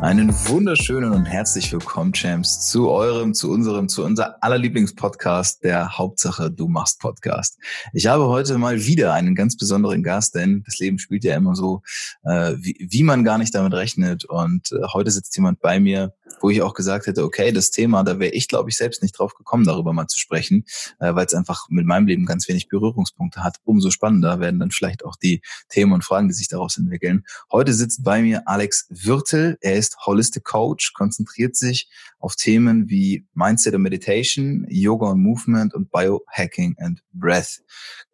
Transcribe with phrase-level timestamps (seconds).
[0.00, 5.98] Einen wunderschönen und herzlich willkommen, Champs, zu eurem, zu unserem, zu unser aller Lieblingspodcast, der
[5.98, 7.58] Hauptsache Du machst Podcast.
[7.92, 11.54] Ich habe heute mal wieder einen ganz besonderen Gast, denn das Leben spielt ja immer
[11.54, 11.82] so,
[12.24, 14.24] äh, wie, wie man gar nicht damit rechnet.
[14.24, 18.02] Und äh, heute sitzt jemand bei mir, wo ich auch gesagt hätte, okay, das Thema,
[18.02, 20.64] da wäre ich, glaube ich, selbst nicht drauf gekommen, darüber mal zu sprechen,
[20.98, 23.56] äh, weil es einfach mit meinem Leben ganz wenig Berührungspunkte hat.
[23.64, 27.24] Umso spannender werden dann vielleicht auch die Themen und Fragen, die sich daraus entwickeln.
[27.50, 29.58] Heute sitzt bei mir Alex Wirtel.
[29.60, 31.88] Er ist Holistic Coach, konzentriert sich
[32.20, 37.60] auf Themen wie Mindset und Meditation, Yoga und Movement und Biohacking and Breath.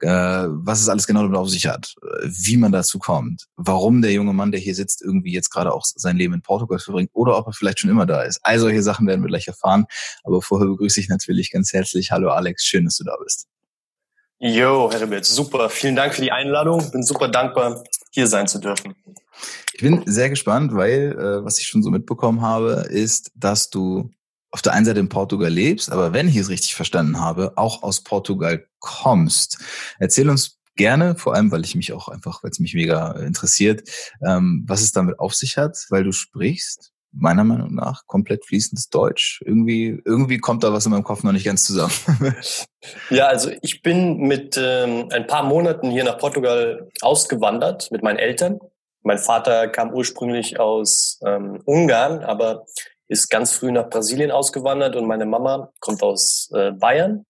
[0.01, 4.13] Äh, was es alles genau damit auf sich hat, wie man dazu kommt, warum der
[4.13, 7.37] junge Mann, der hier sitzt, irgendwie jetzt gerade auch sein Leben in Portugal verbringt oder
[7.37, 8.39] ob er vielleicht schon immer da ist.
[8.43, 9.87] All solche Sachen werden wir gleich erfahren.
[10.23, 12.11] Aber vorher begrüße ich natürlich ganz herzlich.
[12.11, 13.47] Hallo Alex, schön, dass du da bist.
[14.39, 15.71] Jo, Herr Rebetz, super.
[15.71, 16.91] Vielen Dank für die Einladung.
[16.91, 18.95] Bin super dankbar, hier sein zu dürfen.
[19.75, 24.11] Ich bin sehr gespannt, weil äh, was ich schon so mitbekommen habe, ist, dass du
[24.51, 27.83] auf der einen Seite in Portugal lebst, aber wenn ich es richtig verstanden habe, auch
[27.83, 29.59] aus Portugal kommst.
[29.99, 33.89] Erzähl uns gerne, vor allem, weil ich mich auch einfach, weil es mich mega interessiert,
[34.27, 38.91] ähm, was es damit auf sich hat, weil du sprichst, meiner Meinung nach, komplett fließendes
[38.91, 39.43] Deutsch.
[39.45, 41.93] Irgendwie, irgendwie kommt da was in meinem Kopf noch nicht ganz zusammen.
[43.11, 48.19] ja, also ich bin mit ähm, ein paar Monaten hier nach Portugal ausgewandert mit meinen
[48.19, 48.59] Eltern.
[49.07, 52.65] Mein Vater kam ursprünglich aus ähm, Ungarn, aber
[53.07, 57.25] ist ganz früh nach Brasilien ausgewandert und meine Mama kommt aus äh, Bayern.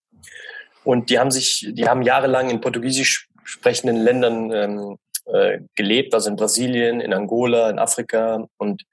[0.84, 6.30] Und die haben sich, die haben jahrelang in portugiesisch sprechenden Ländern ähm, äh, gelebt, also
[6.30, 8.48] in Brasilien, in Angola, in Afrika.
[8.56, 8.84] Und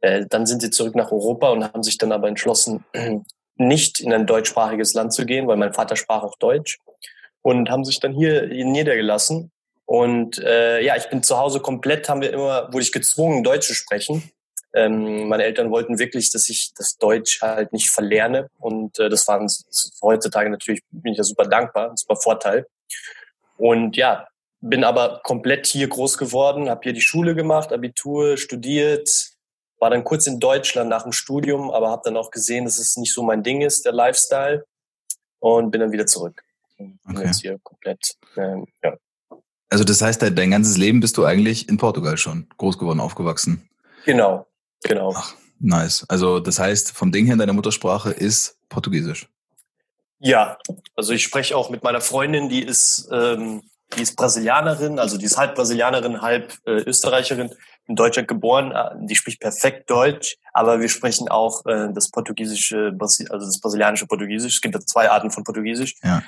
[0.00, 2.84] äh, dann sind sie zurück nach Europa und haben sich dann aber entschlossen,
[3.58, 6.80] nicht in ein deutschsprachiges Land zu gehen, weil mein Vater sprach auch Deutsch
[7.42, 9.52] und haben sich dann hier niedergelassen
[9.86, 13.66] und äh, ja, ich bin zu Hause komplett, haben wir immer, wurde ich gezwungen, Deutsch
[13.66, 14.30] zu sprechen.
[14.72, 18.48] Ähm, meine Eltern wollten wirklich, dass ich das Deutsch halt nicht verlerne.
[18.58, 19.48] Und äh, das waren
[20.02, 22.66] heutzutage natürlich, bin ich ja super dankbar, super Vorteil.
[23.56, 24.26] Und ja,
[24.60, 29.34] bin aber komplett hier groß geworden, habe hier die Schule gemacht, Abitur, studiert,
[29.78, 32.96] war dann kurz in Deutschland nach dem Studium, aber habe dann auch gesehen, dass es
[32.96, 34.64] nicht so mein Ding ist, der Lifestyle.
[35.40, 36.42] Und bin dann wieder zurück.
[36.78, 37.26] Bin okay.
[37.26, 38.96] jetzt hier komplett, ähm, ja,
[39.74, 43.68] also das heißt, dein ganzes Leben bist du eigentlich in Portugal schon groß geworden, aufgewachsen.
[44.04, 44.46] Genau,
[44.84, 45.12] genau.
[45.16, 46.06] Ach, nice.
[46.08, 49.28] Also das heißt, vom Ding her, deine Muttersprache ist Portugiesisch.
[50.20, 50.58] Ja,
[50.94, 53.62] also ich spreche auch mit meiner Freundin, die ist, ähm,
[53.96, 57.50] die ist Brasilianerin, also die ist halb Brasilianerin, halb äh, Österreicherin,
[57.88, 58.70] in Deutschland geboren.
[58.70, 64.06] Äh, die spricht perfekt Deutsch, aber wir sprechen auch äh, das portugiesische, also das brasilianische
[64.06, 64.54] Portugiesisch.
[64.54, 65.96] Es gibt ja zwei Arten von Portugiesisch.
[66.04, 66.22] Ja.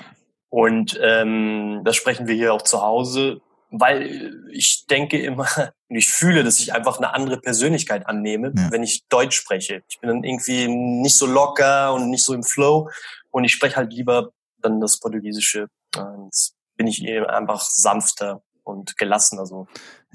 [0.48, 3.40] Und ähm, das sprechen wir hier auch zu Hause,
[3.70, 5.46] weil ich denke immer
[5.88, 8.70] und ich fühle, dass ich einfach eine andere Persönlichkeit annehme, ja.
[8.70, 9.82] wenn ich Deutsch spreche.
[9.88, 12.90] Ich bin dann irgendwie nicht so locker und nicht so im Flow
[13.30, 15.68] und ich spreche halt lieber dann das Portugiesische.
[15.90, 19.66] Das bin ich einfach sanfter und gelassener so.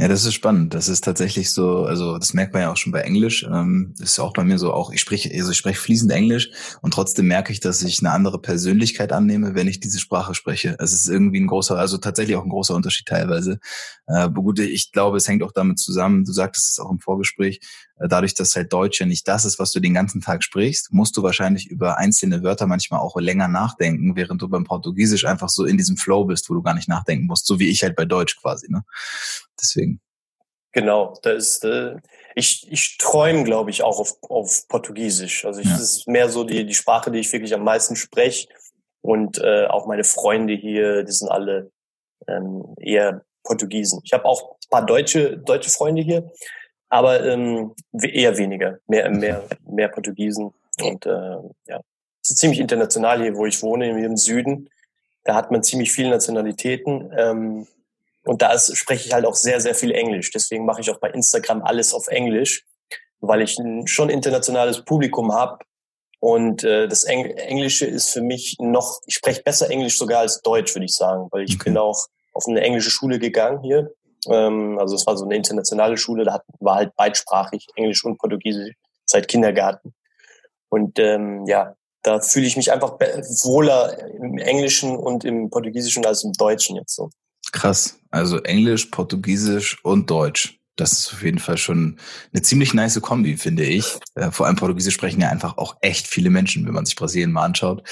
[0.01, 0.73] Ja, das ist spannend.
[0.73, 3.43] Das ist tatsächlich so, also das merkt man ja auch schon bei Englisch.
[3.43, 6.49] Ähm, ist auch bei mir so auch, ich spreche, also ich spreche fließend Englisch
[6.81, 10.75] und trotzdem merke ich, dass ich eine andere Persönlichkeit annehme, wenn ich diese Sprache spreche.
[10.79, 13.59] Es ist irgendwie ein großer, also tatsächlich auch ein großer Unterschied teilweise.
[14.07, 17.59] Äh, gut, ich glaube, es hängt auch damit zusammen, du sagtest es auch im Vorgespräch,
[18.07, 21.15] dadurch, dass halt Deutsch ja nicht das ist, was du den ganzen Tag sprichst, musst
[21.17, 25.65] du wahrscheinlich über einzelne Wörter manchmal auch länger nachdenken, während du beim Portugiesisch einfach so
[25.65, 28.05] in diesem Flow bist, wo du gar nicht nachdenken musst, so wie ich halt bei
[28.05, 28.71] Deutsch quasi.
[28.71, 28.83] Ne?
[29.59, 30.01] Deswegen.
[30.73, 31.97] Genau, da ist äh,
[32.33, 35.45] ich ich träume, glaube ich, auch auf, auf Portugiesisch.
[35.45, 35.73] Also ich, ja.
[35.73, 38.47] das ist mehr so die die Sprache, die ich wirklich am meisten spreche.
[39.01, 41.71] Und äh, auch meine Freunde hier, die sind alle
[42.27, 43.99] ähm, eher Portugiesen.
[44.03, 46.31] Ich habe auch ein paar deutsche deutsche Freunde hier,
[46.91, 50.53] aber ähm, eher weniger, mehr mehr mehr Portugiesen.
[50.81, 51.79] Und äh, ja,
[52.21, 54.69] es ist ziemlich international hier, wo ich wohne, hier im Süden.
[55.23, 57.11] Da hat man ziemlich viele Nationalitäten.
[57.17, 57.67] Ähm,
[58.25, 60.31] und da ist, spreche ich halt auch sehr, sehr viel Englisch.
[60.31, 62.65] Deswegen mache ich auch bei Instagram alles auf Englisch,
[63.21, 65.59] weil ich ein schon internationales Publikum habe.
[66.19, 70.41] Und äh, das Eng Englische ist für mich noch, ich spreche besser Englisch sogar als
[70.41, 71.69] Deutsch, würde ich sagen, weil ich okay.
[71.69, 73.93] bin auch auf eine englische Schule gegangen hier.
[74.27, 78.17] Ähm, also es war so eine internationale Schule, da hat, war halt beidsprachig, Englisch und
[78.17, 78.75] Portugiesisch
[79.05, 79.93] seit Kindergarten.
[80.69, 86.23] Und ähm, ja, da fühle ich mich einfach wohler im Englischen und im Portugiesischen als
[86.23, 87.09] im Deutschen jetzt so.
[87.51, 87.99] Krass.
[88.09, 90.57] Also Englisch, Portugiesisch und Deutsch.
[90.77, 91.97] Das ist auf jeden Fall schon
[92.33, 93.99] eine ziemlich nice Kombi, finde ich.
[94.15, 97.31] Äh, vor allem Portugiesisch sprechen ja einfach auch echt viele Menschen, wenn man sich Brasilien
[97.31, 97.83] mal anschaut.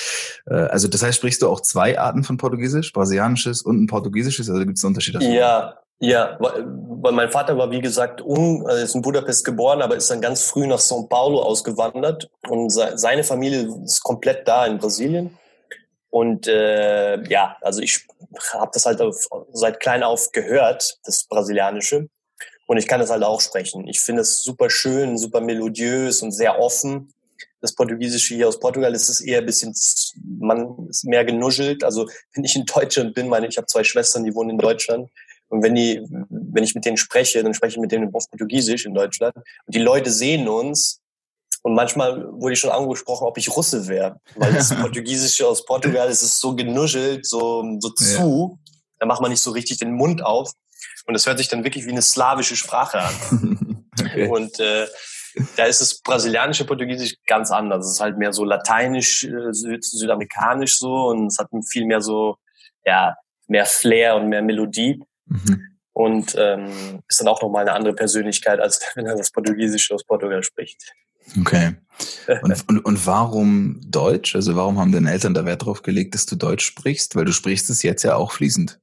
[0.47, 4.49] Äh, also das heißt, sprichst du auch zwei Arten von Portugiesisch, brasilianisches und ein portugiesisches?
[4.49, 5.21] Also gibt es einen Unterschied?
[5.21, 9.95] Ja, ja, weil mein Vater war, wie gesagt, un, also ist in Budapest geboren, aber
[9.95, 14.77] ist dann ganz früh nach São Paulo ausgewandert und seine Familie ist komplett da in
[14.77, 15.37] Brasilien.
[16.09, 18.07] Und äh, ja, also ich
[18.53, 22.09] habe das halt auf, seit klein auf gehört, das Brasilianische.
[22.65, 23.87] Und ich kann das halt auch sprechen.
[23.87, 27.13] Ich finde es super schön, super melodiös und sehr offen.
[27.61, 29.75] Das Portugiesische hier aus Portugal ist es eher ein bisschen,
[30.39, 31.83] man ist mehr genuschelt.
[31.83, 35.09] Also wenn ich in Deutschland bin, meine ich habe zwei Schwestern, die wohnen in Deutschland.
[35.49, 38.85] Und wenn die, wenn ich mit denen spreche, dann spreche ich mit denen auf Portugiesisch
[38.85, 39.35] in Deutschland.
[39.35, 41.01] Und die Leute sehen uns
[41.61, 46.09] und manchmal wurde ich schon angesprochen, ob ich Russe wäre, weil das Portugiesische aus Portugal
[46.09, 48.57] ist es so genuschelt, so, so zu.
[48.57, 48.73] Ja.
[48.99, 50.51] Da macht man nicht so richtig den Mund auf.
[51.05, 53.85] Und es hört sich dann wirklich wie eine slawische Sprache an.
[53.99, 54.27] okay.
[54.27, 54.87] Und äh,
[55.57, 57.85] da ist das brasilianische Portugiesisch ganz anders.
[57.85, 62.01] Es ist halt mehr so lateinisch, äh, süd südamerikanisch so und es hat viel mehr
[62.01, 62.37] so,
[62.85, 63.15] ja,
[63.47, 65.01] mehr Flair und mehr Melodie.
[65.29, 65.77] Mhm.
[65.93, 70.03] Und ähm, ist dann auch nochmal eine andere Persönlichkeit, als wenn er das Portugiesische aus
[70.03, 70.93] Portugal spricht.
[71.39, 71.75] Okay.
[72.41, 74.33] Und, und, und warum Deutsch?
[74.33, 77.15] Also warum haben deine Eltern da Wert drauf gelegt, dass du Deutsch sprichst?
[77.17, 78.79] Weil du sprichst es jetzt ja auch fließend.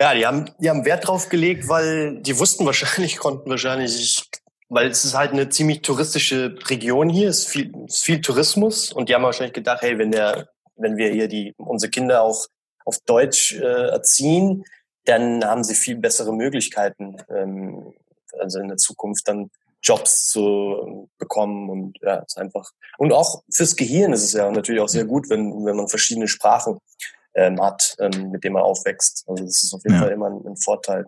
[0.00, 4.30] Ja, die haben, die haben Wert drauf gelegt, weil die wussten wahrscheinlich, konnten wahrscheinlich,
[4.68, 8.20] weil es ist halt eine ziemlich touristische Region hier, es ist viel, es ist viel
[8.20, 12.22] Tourismus und die haben wahrscheinlich gedacht, hey, wenn der, wenn wir hier die, unsere Kinder
[12.22, 12.46] auch
[12.84, 14.64] auf Deutsch äh, erziehen,
[15.06, 17.94] dann haben sie viel bessere Möglichkeiten, ähm,
[18.38, 19.50] also in der Zukunft dann
[19.82, 24.80] Jobs zu bekommen und ja, ist einfach und auch fürs Gehirn ist es ja natürlich
[24.80, 26.78] auch sehr gut, wenn wenn man verschiedene Sprachen
[27.34, 29.24] ähm, hat, ähm, mit denen man aufwächst.
[29.28, 30.02] Also das ist auf jeden ja.
[30.02, 31.06] Fall immer ein, ein Vorteil.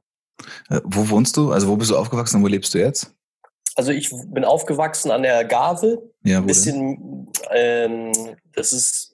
[0.68, 1.52] Äh, wo wohnst du?
[1.52, 3.12] Also wo bist du aufgewachsen und wo lebst du jetzt?
[3.74, 6.02] Also ich bin aufgewachsen an der Gave.
[6.22, 8.12] Ja, wo bisschen, ähm,
[8.54, 9.07] das ist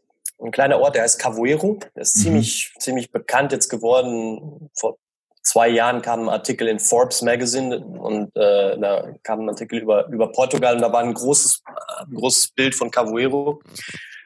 [0.45, 1.79] ein kleiner Ort, der heißt Cavoero.
[1.95, 2.23] Der ist mhm.
[2.23, 4.71] ziemlich, ziemlich bekannt jetzt geworden.
[4.75, 4.99] Vor
[5.43, 10.07] zwei Jahren kam ein Artikel in Forbes Magazine und äh, da kam ein Artikel über,
[10.09, 11.63] über Portugal und da war ein großes,
[12.07, 13.61] ein großes Bild von Cavoero.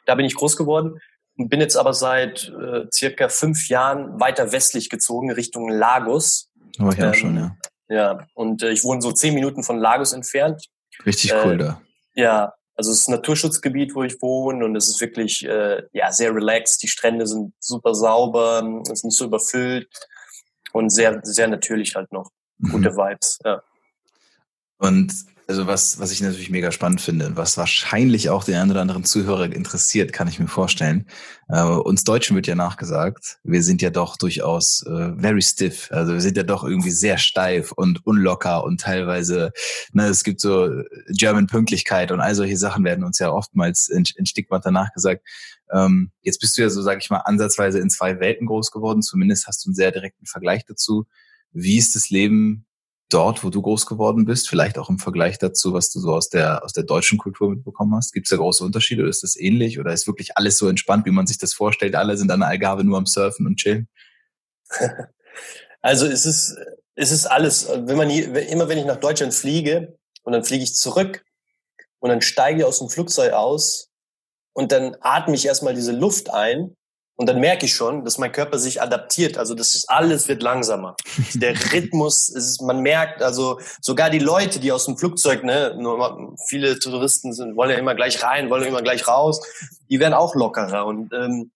[0.06, 1.00] Da bin ich groß geworden
[1.36, 6.50] und bin jetzt aber seit äh, circa fünf Jahren weiter westlich gezogen, Richtung Lagos.
[6.78, 7.56] War ich ähm, auch schon, ja.
[7.90, 10.66] Ja, und äh, ich wohne so zehn Minuten von Lagos entfernt.
[11.06, 11.82] Richtig cool äh, da.
[12.14, 16.12] Ja, also es ist ein Naturschutzgebiet, wo ich wohne und es ist wirklich äh, ja
[16.12, 16.80] sehr relaxed.
[16.80, 19.88] Die Strände sind super sauber, es ist nicht so überfüllt
[20.72, 22.30] und sehr sehr natürlich halt noch
[22.70, 22.96] gute mhm.
[22.96, 23.40] Vibes.
[23.44, 23.62] Ja.
[24.78, 25.12] Und
[25.48, 29.04] also was, was ich natürlich mega spannend finde, was wahrscheinlich auch den einen oder anderen
[29.04, 31.06] Zuhörer interessiert, kann ich mir vorstellen.
[31.48, 35.88] Äh, uns Deutschen wird ja nachgesagt, wir sind ja doch durchaus äh, very stiff.
[35.90, 39.52] Also wir sind ja doch irgendwie sehr steif und unlocker und teilweise,
[39.92, 40.68] ne, es gibt so
[41.08, 45.26] German Pünktlichkeit und all solche Sachen werden uns ja oftmals in, in Stigmata nachgesagt.
[45.72, 49.00] Ähm, jetzt bist du ja so, sage ich mal, ansatzweise in zwei Welten groß geworden.
[49.00, 51.06] Zumindest hast du einen sehr direkten Vergleich dazu.
[51.52, 52.66] Wie ist das Leben
[53.08, 56.28] dort, wo du groß geworden bist, vielleicht auch im Vergleich dazu, was du so aus
[56.28, 58.12] der, aus der deutschen Kultur mitbekommen hast?
[58.12, 61.06] Gibt es da große Unterschiede oder ist das ähnlich oder ist wirklich alles so entspannt,
[61.06, 61.94] wie man sich das vorstellt?
[61.94, 63.88] Alle sind an der Algarve nur am Surfen und chillen?
[65.80, 66.56] Also es ist,
[66.96, 70.64] es ist alles, wenn man hier, immer wenn ich nach Deutschland fliege und dann fliege
[70.64, 71.24] ich zurück
[72.00, 73.88] und dann steige ich aus dem Flugzeug aus
[74.52, 76.76] und dann atme ich erstmal diese Luft ein
[77.18, 79.38] und dann merke ich schon, dass mein Körper sich adaptiert.
[79.38, 80.94] Also das ist alles wird langsamer.
[81.34, 86.36] Der Rhythmus, ist, man merkt, also sogar die Leute, die aus dem Flugzeug, ne, nur
[86.46, 89.40] viele Touristen sind, wollen ja immer gleich rein, wollen immer gleich raus,
[89.90, 90.86] die werden auch lockerer.
[90.86, 91.50] Und ähm,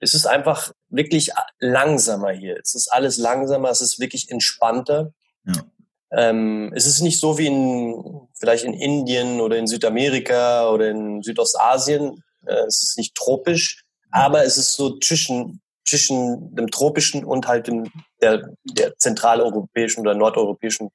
[0.00, 2.58] es ist einfach wirklich langsamer hier.
[2.58, 5.12] Es ist alles langsamer, es ist wirklich entspannter.
[5.44, 5.62] Ja.
[6.10, 11.22] Ähm, es ist nicht so wie in, vielleicht in Indien oder in Südamerika oder in
[11.22, 12.24] Südostasien.
[12.46, 13.85] Äh, es ist nicht tropisch,
[14.16, 17.90] aber es ist so zwischen, zwischen dem tropischen und halt dem,
[18.22, 20.90] der, der zentraleuropäischen oder nordeuropäischen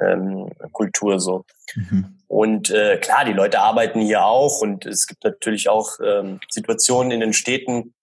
[0.00, 1.44] ähm, Kultur so.
[1.74, 2.18] Mhm.
[2.28, 7.10] Und äh, klar, die Leute arbeiten hier auch und es gibt natürlich auch ähm, Situationen
[7.10, 7.94] in den Städten,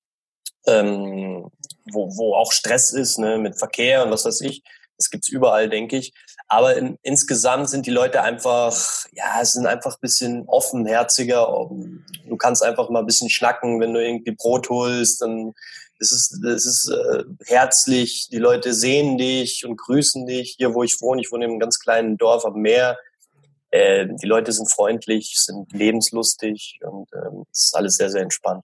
[0.65, 1.51] ähm,
[1.91, 4.63] wo, wo auch Stress ist, ne, mit Verkehr und was weiß ich.
[4.97, 6.13] Das gibt's überall, denke ich.
[6.47, 11.69] Aber in, insgesamt sind die Leute einfach, ja, sind einfach bisschen offenherziger.
[12.27, 15.53] Du kannst einfach mal ein bisschen schnacken, wenn du irgendwie Brot holst, dann
[15.99, 18.27] es ist es ist äh, herzlich.
[18.29, 20.55] Die Leute sehen dich und grüßen dich.
[20.57, 22.97] Hier, wo ich wohne, ich wohne in einem ganz kleinen Dorf am Meer.
[23.71, 28.63] Äh, die Leute sind freundlich, sind lebenslustig und ähm, es ist alles sehr, sehr entspannt.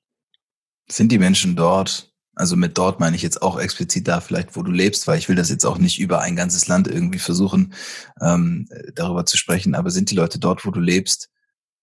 [0.89, 2.10] Sind die Menschen dort
[2.41, 5.29] also mit dort meine ich jetzt auch explizit da vielleicht, wo du lebst, weil ich
[5.29, 7.75] will das jetzt auch nicht über ein ganzes Land irgendwie versuchen,
[8.19, 9.75] ähm, darüber zu sprechen.
[9.75, 11.29] Aber sind die Leute dort, wo du lebst,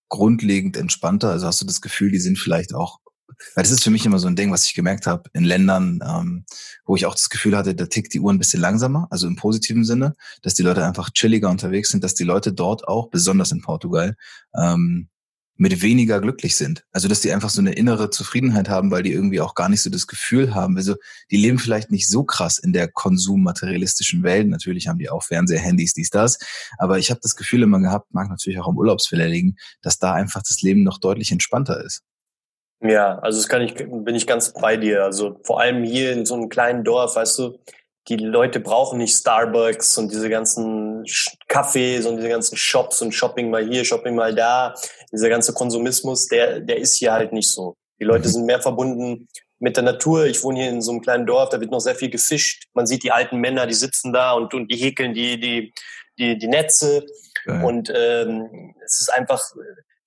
[0.09, 1.29] grundlegend entspannter?
[1.29, 2.99] Also hast du das Gefühl, die sind vielleicht auch,
[3.55, 6.01] weil das ist für mich immer so ein Ding, was ich gemerkt habe in Ländern,
[6.05, 6.45] ähm,
[6.83, 9.37] wo ich auch das Gefühl hatte, da tickt die Uhr ein bisschen langsamer, also im
[9.37, 13.53] positiven Sinne, dass die Leute einfach chilliger unterwegs sind, dass die Leute dort auch, besonders
[13.53, 14.17] in Portugal,
[14.59, 15.07] ähm,
[15.59, 16.85] mit weniger glücklich sind.
[16.93, 19.81] Also dass die einfach so eine innere Zufriedenheit haben, weil die irgendwie auch gar nicht
[19.81, 20.77] so das Gefühl haben.
[20.77, 20.95] Also
[21.31, 24.47] die leben vielleicht nicht so krass in der konsummaterialistischen Welt.
[24.47, 26.39] Natürlich haben die auch Fernseher, Handys, dies, das.
[26.77, 30.13] Aber ich habe das Gefühl immer gehabt, mag natürlich auch im Urlaubsfälle liegen, dass da
[30.13, 32.03] einfach das Leben noch deutlich entspannter ist.
[32.81, 35.03] Ja, also das kann ich, bin ich ganz bei dir.
[35.03, 37.59] Also vor allem hier in so einem kleinen Dorf, weißt du,
[38.09, 41.03] die Leute brauchen nicht Starbucks und diese ganzen
[41.47, 44.73] Cafés und diese ganzen Shops und Shopping mal hier, Shopping mal da.
[45.11, 47.75] Dieser ganze Konsumismus, der, der ist hier halt nicht so.
[47.99, 48.31] Die Leute mhm.
[48.31, 49.27] sind mehr verbunden
[49.59, 50.25] mit der Natur.
[50.25, 52.63] Ich wohne hier in so einem kleinen Dorf, da wird noch sehr viel gefischt.
[52.73, 55.73] Man sieht die alten Männer, die sitzen da und, und die häkeln die, die,
[56.17, 57.05] die, die Netze.
[57.45, 57.63] Okay.
[57.63, 59.43] Und ähm, es ist einfach,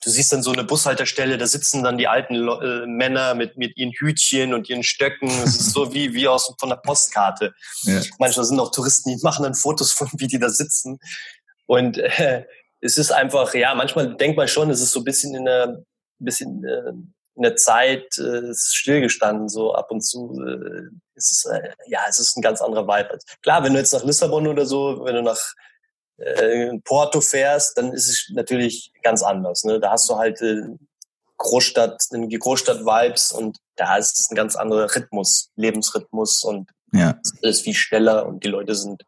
[0.03, 3.77] du siehst dann so eine Bushalterstelle, da sitzen dann die alten äh, Männer mit, mit
[3.77, 5.29] ihren Hütchen und ihren Stöcken.
[5.29, 7.55] Es ist so wie, wie aus von der Postkarte.
[7.83, 8.01] Ja.
[8.19, 10.99] Manchmal sind auch Touristen, die machen dann Fotos von, wie die da sitzen.
[11.67, 12.45] Und äh,
[12.81, 15.83] es ist einfach, ja, manchmal denkt man schon, es ist so ein bisschen in der,
[16.19, 16.93] bisschen äh,
[17.35, 20.39] in der Zeit äh, stillgestanden, so ab und zu.
[20.47, 23.19] Äh, es ist, äh, ja, es ist ein ganz anderer Vibe.
[23.43, 25.41] Klar, wenn du jetzt nach Lissabon oder so, wenn du nach
[26.23, 29.65] äh, Porto fährst, dann ist es natürlich ganz anders.
[29.65, 29.81] Ne?
[29.81, 30.63] Da hast du halt äh,
[31.39, 37.19] Großstadt, die Großstadt-Vibes und da ist es ein ganz anderer Rhythmus, Lebensrhythmus und ja.
[37.43, 39.03] alles viel schneller und die Leute sind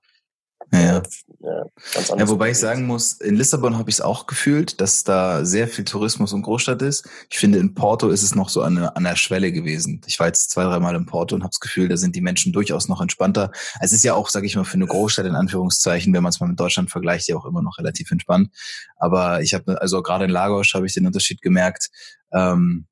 [0.79, 1.03] ja,
[1.41, 1.65] ja.
[1.93, 2.29] ganz anders.
[2.29, 5.69] Ja, wobei ich sagen muss, in Lissabon habe ich es auch gefühlt, dass da sehr
[5.69, 7.09] viel Tourismus und Großstadt ist.
[7.31, 10.01] Ich finde, in Porto ist es noch so an, an der Schwelle gewesen.
[10.07, 12.53] Ich war jetzt zwei, dreimal in Porto und habe das Gefühl, da sind die Menschen
[12.53, 13.51] durchaus noch entspannter.
[13.81, 16.41] Es ist ja auch, sage ich mal, für eine Großstadt in Anführungszeichen, wenn man es
[16.41, 18.51] mal mit Deutschland vergleicht, ja auch immer noch relativ entspannt.
[18.97, 21.91] Aber ich habe, also gerade in Lagos habe ich den Unterschied gemerkt.
[22.33, 22.87] Ähm,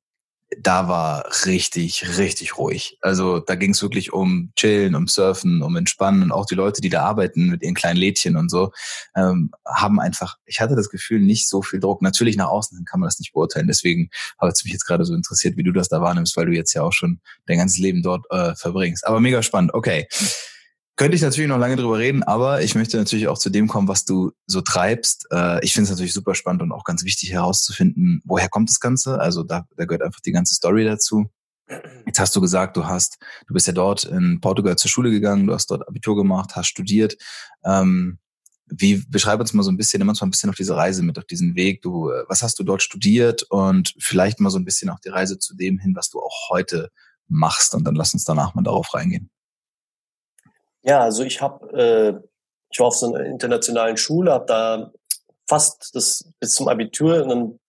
[0.59, 2.97] da war richtig, richtig ruhig.
[3.01, 6.81] Also da ging es wirklich um Chillen, um Surfen, um Entspannen und auch die Leute,
[6.81, 8.71] die da arbeiten mit ihren kleinen Lädchen und so,
[9.15, 12.01] ähm, haben einfach, ich hatte das Gefühl, nicht so viel Druck.
[12.01, 13.67] Natürlich nach außen kann man das nicht beurteilen.
[13.67, 16.53] Deswegen hat es mich jetzt gerade so interessiert, wie du das da wahrnimmst, weil du
[16.53, 19.05] jetzt ja auch schon dein ganzes Leben dort äh, verbringst.
[19.05, 19.73] Aber mega spannend.
[19.73, 20.07] Okay.
[20.95, 23.87] Könnte ich natürlich noch lange drüber reden, aber ich möchte natürlich auch zu dem kommen,
[23.87, 25.25] was du so treibst.
[25.31, 28.79] Äh, ich finde es natürlich super spannend und auch ganz wichtig herauszufinden, woher kommt das
[28.79, 29.19] Ganze.
[29.19, 31.31] Also da, da gehört einfach die ganze Story dazu.
[32.05, 35.47] Jetzt hast du gesagt, du hast, du bist ja dort in Portugal zur Schule gegangen,
[35.47, 37.17] du hast dort Abitur gemacht, hast studiert.
[37.63, 38.19] Ähm,
[38.67, 41.03] wie beschreib uns mal so ein bisschen, nimm uns mal ein bisschen auf diese Reise
[41.03, 41.81] mit, auf diesen Weg.
[41.81, 45.09] Du, äh, was hast du dort studiert und vielleicht mal so ein bisschen auch die
[45.09, 46.91] Reise zu dem hin, was du auch heute
[47.27, 47.73] machst.
[47.73, 49.29] Und dann lass uns danach mal darauf reingehen.
[50.83, 52.27] Ja, also ich habe, äh,
[52.69, 54.91] ich war auf so einer internationalen Schule, habe da
[55.47, 57.59] fast das bis zum Abitur und dann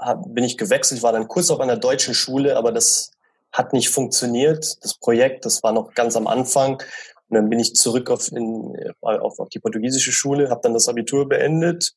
[0.00, 1.02] hab, bin ich gewechselt.
[1.02, 3.10] War dann kurz auf einer deutschen Schule, aber das
[3.52, 4.76] hat nicht funktioniert.
[4.82, 6.82] Das Projekt, das war noch ganz am Anfang.
[7.28, 10.88] Und dann bin ich zurück auf, in, auf, auf die portugiesische Schule, habe dann das
[10.88, 11.92] Abitur beendet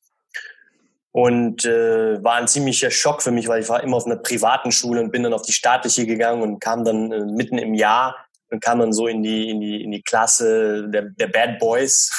[1.11, 4.71] und äh, war ein ziemlicher Schock für mich, weil ich war immer auf einer privaten
[4.71, 8.15] Schule und bin dann auf die staatliche gegangen und kam dann äh, mitten im Jahr
[8.49, 12.11] dann kam man so in die, in die, in die Klasse der, der Bad Boys.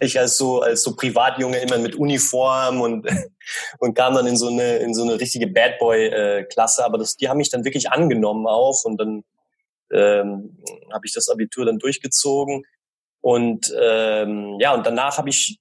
[0.00, 3.08] Ich als so, als so Privatjunge immer mit Uniform und,
[3.78, 6.84] und kam dann in so eine, in so eine richtige Bad Boy äh, Klasse.
[6.84, 9.24] Aber das, die haben mich dann wirklich angenommen auch und dann
[9.92, 10.58] ähm,
[10.92, 12.64] habe ich das Abitur dann durchgezogen.
[13.20, 15.58] Und ähm, ja, und danach habe ich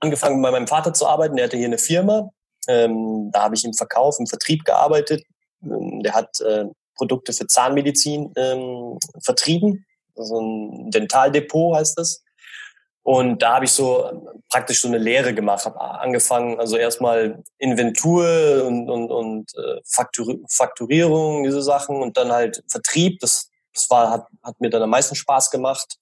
[0.00, 1.36] angefangen bei meinem Vater zu arbeiten.
[1.36, 2.30] Der hatte hier eine Firma.
[2.68, 5.24] Ähm, da habe ich im Verkauf, im Vertrieb gearbeitet.
[5.62, 6.64] Ähm, der hat äh,
[6.96, 9.86] Produkte für Zahnmedizin ähm, vertrieben.
[10.16, 12.22] Also ein Dentaldepot heißt das.
[13.02, 18.64] Und da habe ich so praktisch so eine Lehre gemacht, habe angefangen, also erstmal Inventur
[18.66, 19.80] und, und, und äh,
[20.48, 23.20] Fakturierung, diese Sachen und dann halt Vertrieb.
[23.20, 25.98] Das, das war, hat, hat mir dann am meisten Spaß gemacht.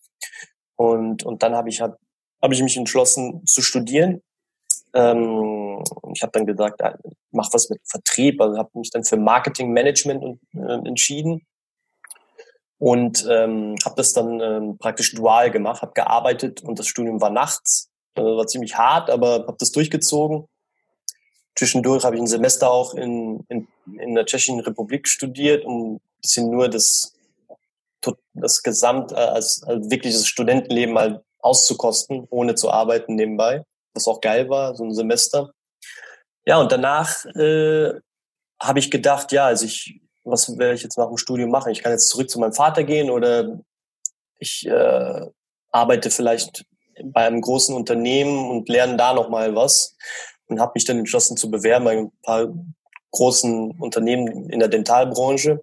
[0.76, 1.98] Und, und dann habe ich, hab,
[2.40, 4.22] hab ich mich entschlossen zu studieren.
[4.94, 5.82] Ähm,
[6.12, 9.72] ich habe dann gesagt, ich mach was mit Vertrieb, also habe mich dann für Marketing
[9.72, 11.46] Management äh, entschieden.
[12.78, 17.30] Und ähm, habe das dann ähm, praktisch dual gemacht, habe gearbeitet und das Studium war
[17.30, 20.46] nachts, äh, war ziemlich hart, aber habe das durchgezogen.
[21.56, 26.00] Zwischendurch habe ich ein Semester auch in, in, in der Tschechischen Republik studiert, um ein
[26.20, 27.14] bisschen nur das
[28.34, 34.20] das Gesamt äh, als, als wirkliches Studentenleben mal auszukosten, ohne zu arbeiten nebenbei, was auch
[34.20, 35.52] geil war, so ein Semester.
[36.46, 37.94] Ja, und danach äh,
[38.60, 41.70] habe ich gedacht, ja, also ich was werde ich jetzt nach dem Studium machen?
[41.70, 43.60] Ich kann jetzt zurück zu meinem Vater gehen oder
[44.38, 45.20] ich äh,
[45.70, 46.64] arbeite vielleicht
[47.04, 49.96] bei einem großen Unternehmen und lerne da noch mal was
[50.46, 52.48] und habe mich dann entschlossen zu bewerben bei ein paar
[53.10, 55.62] großen Unternehmen in der Dentalbranche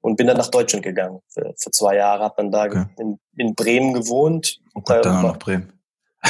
[0.00, 2.84] und bin dann nach Deutschland gegangen für, für zwei Jahre, habe dann da okay.
[2.98, 4.60] in, in, Bremen gewohnt.
[4.74, 5.72] Oh Gott, dann noch Bremen.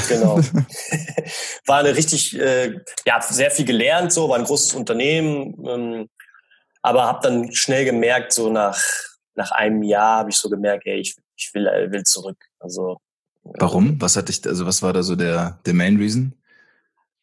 [0.09, 0.39] Genau.
[1.67, 6.09] war eine richtig, äh, ja, sehr viel gelernt, so, war ein großes Unternehmen, ähm,
[6.83, 8.81] aber habe dann schnell gemerkt, so nach,
[9.35, 12.39] nach einem Jahr habe ich so gemerkt, ey, ich, ich will, äh, will zurück.
[12.61, 12.99] Also
[13.43, 14.01] Warum?
[14.01, 16.35] Was hatte ich, also was war da so der, der Main Reason?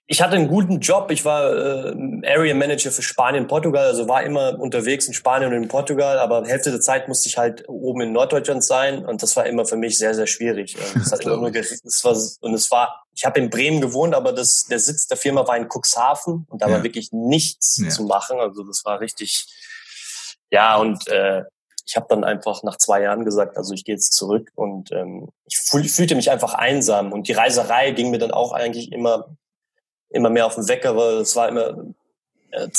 [0.09, 1.11] Ich hatte einen guten Job.
[1.11, 1.93] Ich war äh,
[2.25, 6.47] Area Manager für Spanien, Portugal, also war immer unterwegs in Spanien und in Portugal, aber
[6.47, 9.75] Hälfte der Zeit musste ich halt oben in Norddeutschland sein und das war immer für
[9.75, 10.77] mich sehr, sehr schwierig.
[10.93, 14.31] Das hat immer nur das war, und es war, ich habe in Bremen gewohnt, aber
[14.31, 16.75] das, der Sitz der Firma war in Cuxhaven und da ja.
[16.75, 17.89] war wirklich nichts ja.
[17.89, 18.39] zu machen.
[18.39, 19.45] Also das war richtig,
[20.49, 21.43] ja, und äh,
[21.85, 25.29] ich habe dann einfach nach zwei Jahren gesagt, also ich gehe jetzt zurück und ähm,
[25.49, 25.57] ich
[25.91, 29.37] fühlte mich einfach einsam und die Reiserei ging mir dann auch eigentlich immer
[30.09, 31.75] immer mehr auf den Wecker, weil es war immer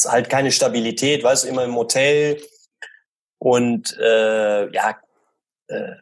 [0.06, 2.40] halt keine Stabilität, weißt du, immer im Hotel.
[3.38, 4.96] Und äh, ja,
[5.68, 5.92] äh,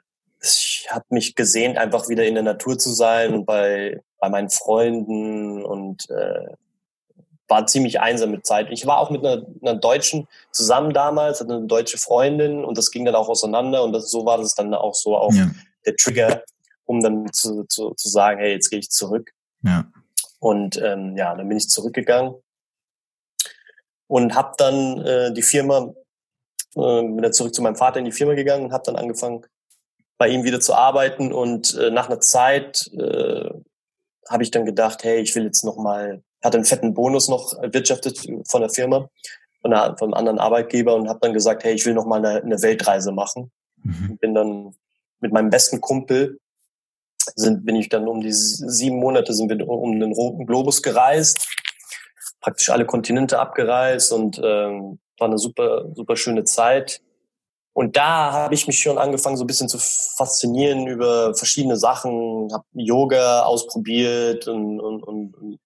[0.42, 4.50] ich habe mich gesehnt, einfach wieder in der Natur zu sein und bei, bei meinen
[4.50, 6.46] Freunden und äh,
[7.48, 8.68] war ziemlich einsam mit Zeit.
[8.70, 12.90] Ich war auch mit einer, einer Deutschen zusammen damals, hatte eine deutsche Freundin und das
[12.90, 15.50] ging dann auch auseinander und das, so war das dann auch so auch ja.
[15.84, 16.42] der Trigger,
[16.84, 19.30] um dann zu, zu, zu sagen, hey, jetzt gehe ich zurück.
[19.62, 19.84] Ja.
[20.46, 22.36] Und ähm, ja, dann bin ich zurückgegangen
[24.06, 25.92] und habe dann äh, die Firma,
[26.76, 29.44] äh, bin dann zurück zu meinem Vater in die Firma gegangen und habe dann angefangen,
[30.18, 31.32] bei ihm wieder zu arbeiten.
[31.32, 33.50] Und äh, nach einer Zeit äh,
[34.28, 37.58] habe ich dann gedacht, hey, ich will jetzt noch mal, hatte einen fetten Bonus noch
[37.60, 39.10] erwirtschaftet von der Firma,
[39.62, 42.24] von, einer, von einem anderen Arbeitgeber und habe dann gesagt, hey, ich will noch mal
[42.24, 43.50] eine, eine Weltreise machen.
[43.82, 44.16] Mhm.
[44.18, 44.76] Bin dann
[45.18, 46.38] mit meinem besten Kumpel
[47.36, 51.46] sind, bin ich dann um die sieben Monate sind wir um den roten Globus gereist,
[52.40, 57.00] praktisch alle Kontinente abgereist und ähm, war eine super, super schöne Zeit.
[57.74, 62.48] Und da habe ich mich schon angefangen, so ein bisschen zu faszinieren über verschiedene Sachen,
[62.50, 65.58] habe Yoga ausprobiert und, und, und,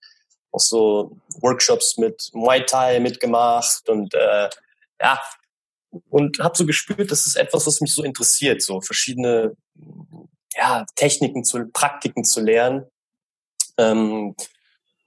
[0.53, 4.51] auch so Workshops mit Muay Thai mitgemacht und äh,
[5.01, 5.21] ja,
[6.09, 9.55] und habe so gespürt, das ist etwas, was mich so interessiert, so verschiedene
[10.57, 12.87] ja, Techniken zu, Praktiken zu lernen,
[13.79, 14.35] ähm,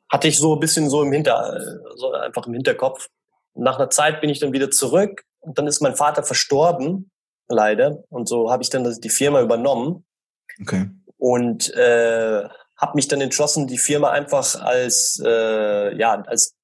[0.10, 1.60] hatte ich so ein bisschen so im Hinter,
[1.95, 3.10] so einfach im Hinterkopf.
[3.56, 7.12] Nach einer Zeit bin ich dann wieder zurück und dann ist mein Vater verstorben,
[7.47, 8.03] leider.
[8.10, 10.06] Und so habe ich dann die Firma übernommen.
[10.62, 10.89] Okay.
[11.17, 16.56] Und äh, habe mich dann entschlossen, die Firma einfach als äh, ja als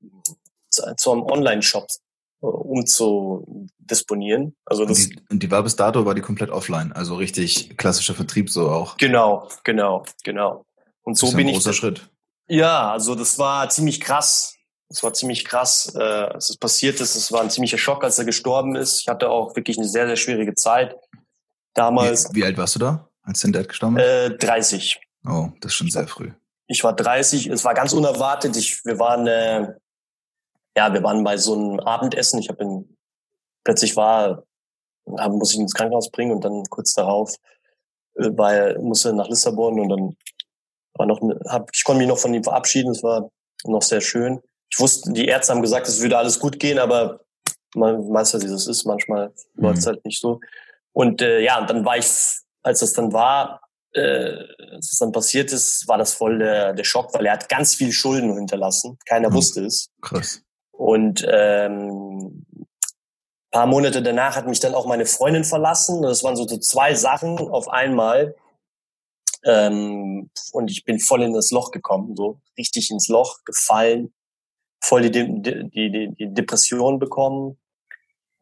[0.70, 2.09] zu, zu einem Online-Shop äh,
[2.42, 4.56] umzudisponieren.
[4.66, 7.78] Also das und die, und die war bis dato war die komplett offline, also richtig
[7.78, 8.96] klassischer Vertrieb so auch.
[8.98, 10.66] Genau, genau, genau.
[11.04, 11.78] Und so bin ein großer ich.
[11.78, 12.10] Schritt.
[12.48, 14.56] Ja, also das war ziemlich krass.
[14.88, 17.16] Das war ziemlich krass, äh, als es passiert ist.
[17.16, 19.02] Es war ein ziemlicher Schock, als er gestorben ist.
[19.02, 20.96] Ich hatte auch wirklich eine sehr, sehr schwierige Zeit.
[21.76, 22.28] Damals.
[22.32, 24.04] Wie, wie alt warst du da, als dein Dad gestorben ist?
[24.04, 25.00] Äh, 30.
[25.28, 26.32] Oh, das ist schon sehr früh.
[26.66, 27.48] Ich war 30.
[27.48, 28.56] Es war ganz unerwartet.
[28.56, 29.74] Ich, wir waren äh,
[30.76, 32.40] ja, wir waren bei so einem Abendessen.
[32.40, 32.98] Ich habe ihn
[33.64, 34.44] plötzlich war,
[35.18, 37.36] hab, muss ich ins Krankenhaus bringen und dann kurz darauf
[38.16, 40.18] äh, war, musste nach Lissabon und dann
[40.96, 42.92] war noch, hab, ich konnte mich noch von ihm verabschieden.
[42.92, 43.30] Es war
[43.66, 44.42] noch sehr schön.
[44.72, 47.22] Ich wusste, die Ärzte haben gesagt, es würde alles gut gehen, aber
[47.76, 48.86] man weiß ja, wie das ist.
[48.86, 49.64] Manchmal mhm.
[49.64, 50.40] läuft es halt nicht so.
[50.94, 52.08] Und äh, ja, und dann war ich,
[52.64, 53.62] als das dann war,
[53.94, 54.36] äh,
[54.72, 57.76] als es dann passiert ist, war das voll der, der Schock, weil er hat ganz
[57.76, 58.98] viel Schulden hinterlassen.
[59.08, 59.36] Keiner mhm.
[59.36, 59.90] wusste es.
[60.02, 60.42] Krass.
[60.80, 62.46] Und ähm,
[63.52, 66.02] paar Monate danach hat mich dann auch meine Freundin verlassen.
[66.02, 68.34] Das waren so, so zwei Sachen auf einmal.
[69.44, 74.14] Ähm, und ich bin voll in das Loch gekommen, so richtig ins Loch gefallen,
[74.82, 77.58] voll die, die, die, die Depression bekommen.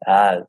[0.06, 0.46] Ja,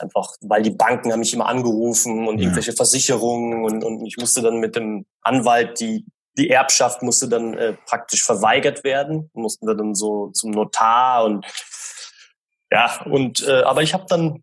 [0.00, 2.44] einfach, weil die Banken haben mich immer angerufen und ja.
[2.44, 6.04] irgendwelche Versicherungen und, und ich musste dann mit dem Anwalt die
[6.38, 11.44] die Erbschaft musste dann äh, praktisch verweigert werden, mussten wir dann so zum Notar und
[12.70, 14.42] ja und äh, aber ich habe dann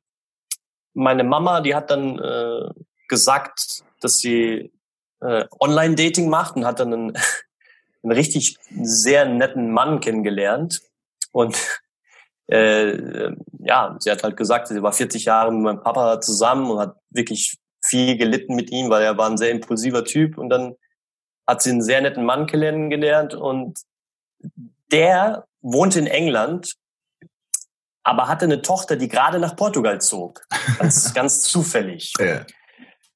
[0.95, 2.69] meine Mama, die hat dann äh,
[3.07, 4.71] gesagt, dass sie
[5.21, 7.13] äh, Online-Dating macht und hat dann einen,
[8.03, 10.81] einen richtig sehr netten Mann kennengelernt.
[11.31, 11.57] Und
[12.47, 16.79] äh, ja, sie hat halt gesagt, sie war 40 Jahre mit meinem Papa zusammen und
[16.79, 20.37] hat wirklich viel gelitten mit ihm, weil er war ein sehr impulsiver Typ.
[20.37, 20.75] Und dann
[21.47, 23.79] hat sie einen sehr netten Mann kennengelernt und
[24.91, 26.75] der wohnte in England,
[28.03, 30.45] aber hatte eine Tochter, die gerade nach Portugal zog.
[30.77, 32.13] Ganz, ganz zufällig.
[32.19, 32.45] Ja.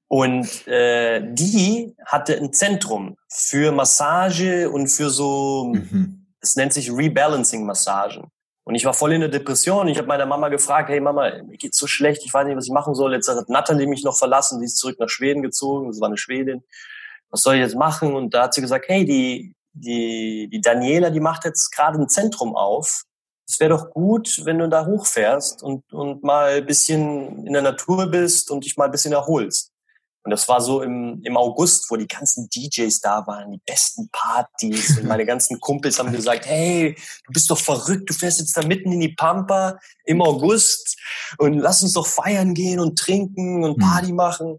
[0.07, 6.25] Und äh, die hatte ein Zentrum für Massage und für so, mhm.
[6.41, 8.31] es nennt sich Rebalancing-Massagen.
[8.63, 9.87] Und ich war voll in der Depression.
[9.87, 12.65] Ich habe meiner Mama gefragt, hey Mama, mir geht's so schlecht, ich weiß nicht, was
[12.65, 13.13] ich machen soll.
[13.13, 16.17] Jetzt hat Natalie mich noch verlassen, die ist zurück nach Schweden gezogen, das war eine
[16.17, 16.63] Schwedin.
[17.29, 18.15] Was soll ich jetzt machen?
[18.15, 22.09] Und da hat sie gesagt, hey, die, die, die Daniela, die macht jetzt gerade ein
[22.09, 23.03] Zentrum auf.
[23.47, 27.63] Es wäre doch gut, wenn du da hochfährst und, und mal ein bisschen in der
[27.63, 29.71] Natur bist und dich mal ein bisschen erholst.
[30.23, 34.09] Und das war so im, im August, wo die ganzen DJs da waren, die besten
[34.11, 34.97] Partys.
[34.97, 38.61] Und meine ganzen Kumpels haben gesagt, hey, du bist doch verrückt, du fährst jetzt da
[38.61, 40.97] mitten in die Pampa im August
[41.37, 43.89] und lass uns doch feiern gehen und trinken und hm.
[43.89, 44.57] Party machen.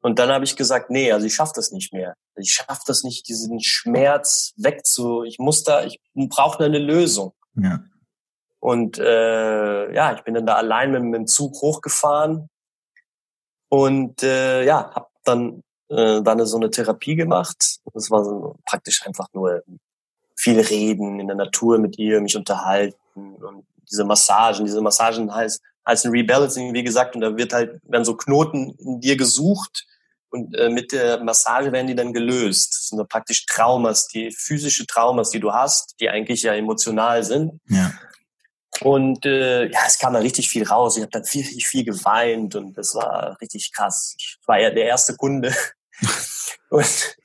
[0.00, 2.14] Und dann habe ich gesagt, nee, also ich schaffe das nicht mehr.
[2.36, 5.24] Ich schaffe das nicht, diesen Schmerz wegzu.
[5.24, 7.34] Ich muss da, ich brauche eine Lösung.
[7.54, 7.80] Ja.
[8.60, 12.48] Und äh, ja, ich bin dann da allein mit, mit dem Zug hochgefahren
[13.68, 17.80] und äh, ja, habe dann äh, dann so eine Therapie gemacht.
[17.92, 19.62] Das war so praktisch einfach nur
[20.36, 24.64] viel reden in der Natur mit ihr, mich unterhalten und diese Massagen.
[24.64, 29.00] Diese Massagen heißt ein Rebalancing, wie gesagt, und da wird halt werden so Knoten in
[29.00, 29.86] dir gesucht
[30.30, 32.74] und äh, mit der Massage werden die dann gelöst.
[32.74, 37.24] Das sind so praktisch Traumas, die physische Traumas, die du hast, die eigentlich ja emotional
[37.24, 37.60] sind.
[37.68, 37.92] Ja.
[38.80, 40.96] Und äh, ja, es kam da richtig viel raus.
[40.96, 44.14] Ich habe dann richtig viel geweint und das war richtig krass.
[44.18, 45.54] Ich war ja der erste Kunde.
[46.70, 47.16] und,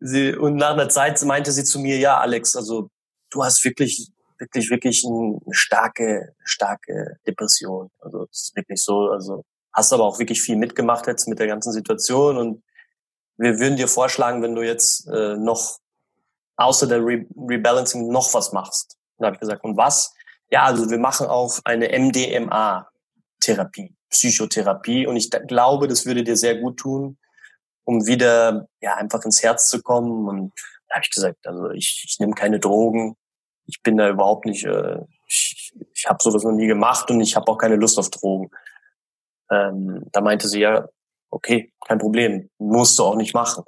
[0.00, 2.90] sie, und nach einer Zeit meinte sie zu mir, ja, Alex, also
[3.30, 7.90] du hast wirklich, wirklich, wirklich eine starke, starke Depression.
[7.98, 11.46] Also es ist wirklich so, also hast aber auch wirklich viel mitgemacht jetzt mit der
[11.46, 12.62] ganzen Situation und
[13.36, 15.78] wir würden dir vorschlagen, wenn du jetzt äh, noch
[16.56, 18.96] außer der Re Rebalancing noch was machst.
[19.16, 20.14] Und da habe ich gesagt, und was?
[20.50, 25.06] Ja, also wir machen auch eine MDMA-Therapie, Psychotherapie.
[25.06, 27.18] Und ich glaube, das würde dir sehr gut tun,
[27.84, 30.28] um wieder ja einfach ins Herz zu kommen.
[30.28, 30.52] Und
[30.88, 33.16] da habe ich gesagt, also ich, ich nehme keine Drogen.
[33.66, 37.34] Ich bin da überhaupt nicht, äh, ich, ich habe sowas noch nie gemacht und ich
[37.34, 38.50] habe auch keine Lust auf Drogen.
[39.50, 40.88] Ähm, da meinte sie ja,
[41.30, 43.64] okay, kein Problem, musst du auch nicht machen.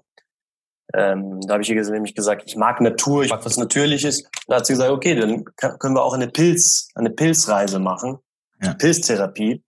[0.92, 4.24] Ähm, da habe ich ihr nämlich gesagt, ich mag Natur, ich mag was Natürliches.
[4.46, 8.18] Da hat sie gesagt, okay, dann können wir auch eine Pilz, eine Pilzreise machen,
[8.62, 8.74] ja.
[8.74, 9.62] Pilztherapie.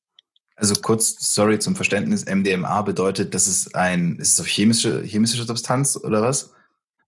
[0.56, 5.42] Also kurz, sorry zum Verständnis, MDMA bedeutet, das ist ein, ist es so chemische, chemische
[5.42, 6.52] Substanz oder was?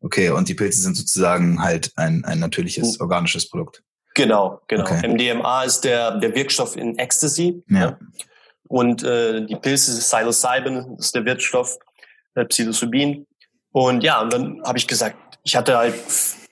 [0.01, 3.01] Okay, und die Pilze sind sozusagen halt ein, ein natürliches, hm.
[3.01, 3.83] organisches Produkt.
[4.15, 4.83] Genau, genau.
[4.83, 5.07] Okay.
[5.07, 7.63] MDMA ist der, der Wirkstoff in Ecstasy.
[7.69, 7.79] Ja.
[7.79, 7.99] ja.
[8.69, 11.79] Und äh, die Pilze, Psilocybin ist der Wirkstoff,
[12.35, 13.27] äh, Psilocybin.
[13.73, 15.95] Und ja, und dann habe ich gesagt, ich hatte halt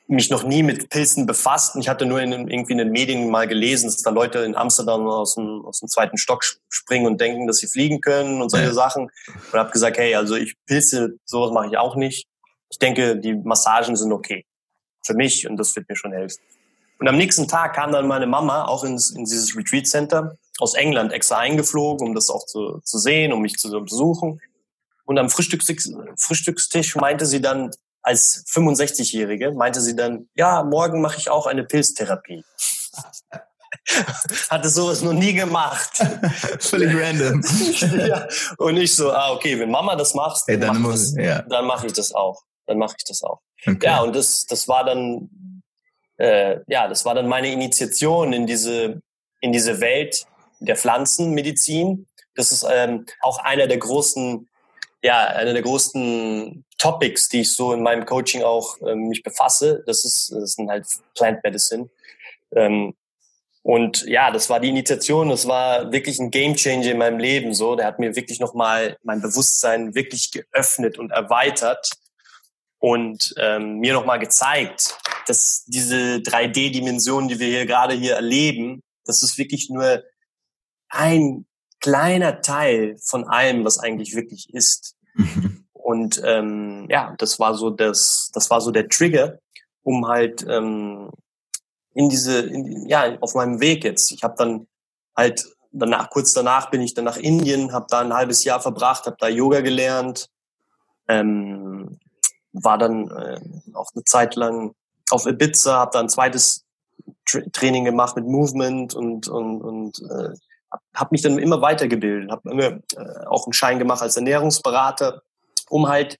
[0.08, 1.74] mich noch nie mit Pilzen befasst.
[1.74, 4.56] Und ich hatte nur in, irgendwie in den Medien mal gelesen, dass da Leute in
[4.56, 8.50] Amsterdam aus dem, aus dem zweiten Stock springen und denken, dass sie fliegen können und
[8.50, 8.72] solche ja.
[8.72, 9.10] Sachen.
[9.52, 12.28] Und habe gesagt, hey, also ich Pilze, sowas mache ich auch nicht.
[12.70, 14.44] Ich denke, die Massagen sind okay
[15.04, 16.42] für mich und das wird mir schon helfen.
[16.98, 20.74] Und am nächsten Tag kam dann meine Mama auch ins, in dieses Retreat Center aus
[20.74, 24.40] England extra eingeflogen, um das auch zu, zu sehen, um mich zu besuchen.
[25.04, 27.70] Und am Frühstückstisch, Frühstückstisch meinte sie dann,
[28.02, 32.44] als 65-Jährige, meinte sie dann, ja, morgen mache ich auch eine Pilztherapie.
[34.50, 35.90] Hatte sowas noch nie gemacht.
[36.60, 37.42] Völlig random.
[38.08, 38.26] ja.
[38.58, 41.42] Und ich so, ah, okay, wenn Mama das macht, hey, dann, mach das, ja.
[41.42, 42.42] dann mache ich das auch.
[42.66, 43.40] Dann mache ich das auch.
[43.66, 43.78] Okay.
[43.82, 45.28] Ja, und das, das war dann,
[46.18, 49.00] äh, ja, das war dann meine Initiation in diese,
[49.40, 50.26] in diese Welt
[50.60, 52.06] der Pflanzenmedizin.
[52.34, 54.48] Das ist ähm, auch einer der großen,
[55.02, 59.82] ja, einer der großen Topics, die ich so in meinem Coaching auch ähm, mich befasse.
[59.86, 61.88] Das ist, das sind halt Plant Medicine.
[62.54, 62.94] Ähm,
[63.62, 67.52] und ja, das war die Initiation, das war wirklich ein Game Changer in meinem Leben.
[67.52, 71.90] So, der hat mir wirklich nochmal mein Bewusstsein wirklich geöffnet und erweitert.
[72.78, 79.22] und ähm, mir nochmal gezeigt, dass diese 3D-Dimensionen, die wir hier gerade hier erleben, das
[79.22, 80.02] ist wirklich nur
[80.88, 81.46] ein
[81.80, 84.96] kleiner Teil von allem, was eigentlich wirklich ist.
[85.14, 85.64] Mhm.
[85.72, 89.38] Und ähm, ja, das war so das, das war so der Trigger,
[89.82, 91.10] um halt ähm,
[91.94, 94.10] in diese, in, ja, auf meinem Weg jetzt.
[94.10, 94.66] Ich habe dann
[95.16, 99.06] halt danach, kurz danach bin ich dann nach Indien, habe da ein halbes Jahr verbracht,
[99.06, 100.28] habe da Yoga gelernt,
[101.06, 102.00] ähm,
[102.52, 103.40] war dann äh,
[103.74, 104.74] auch eine Zeit lang
[105.10, 106.64] auf Ibiza, habe da ein zweites
[107.24, 110.34] Tra Training gemacht mit Movement und und und äh,
[110.94, 115.22] habe mich dann immer weitergebildet, habe äh, auch einen Schein gemacht als Ernährungsberater,
[115.68, 116.18] um halt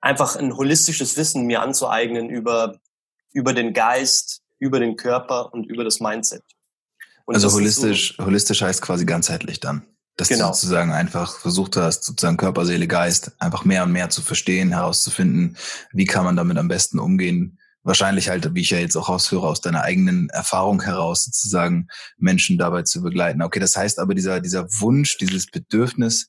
[0.00, 2.76] einfach ein holistisches Wissen mir anzueignen über
[3.32, 6.42] über den Geist, über den Körper und über das Mindset.
[7.26, 9.86] Und also holistisch, so, holistisch heißt quasi ganzheitlich dann.
[10.16, 10.48] Dass genau.
[10.48, 14.70] du sozusagen einfach versucht hast, sozusagen Körper, Seele, Geist einfach mehr und mehr zu verstehen,
[14.70, 15.56] herauszufinden,
[15.92, 17.58] wie kann man damit am besten umgehen.
[17.84, 22.58] Wahrscheinlich halt, wie ich ja jetzt auch ausführe, aus deiner eigenen Erfahrung heraus sozusagen Menschen
[22.58, 23.42] dabei zu begleiten.
[23.42, 26.28] Okay, das heißt aber dieser, dieser Wunsch, dieses Bedürfnis,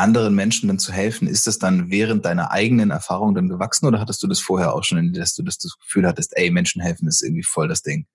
[0.00, 4.00] anderen Menschen dann zu helfen, ist das dann während deiner eigenen Erfahrung dann gewachsen oder
[4.00, 7.22] hattest du das vorher auch schon, dass du das Gefühl hattest, ey, Menschen helfen ist
[7.22, 8.06] irgendwie voll das Ding?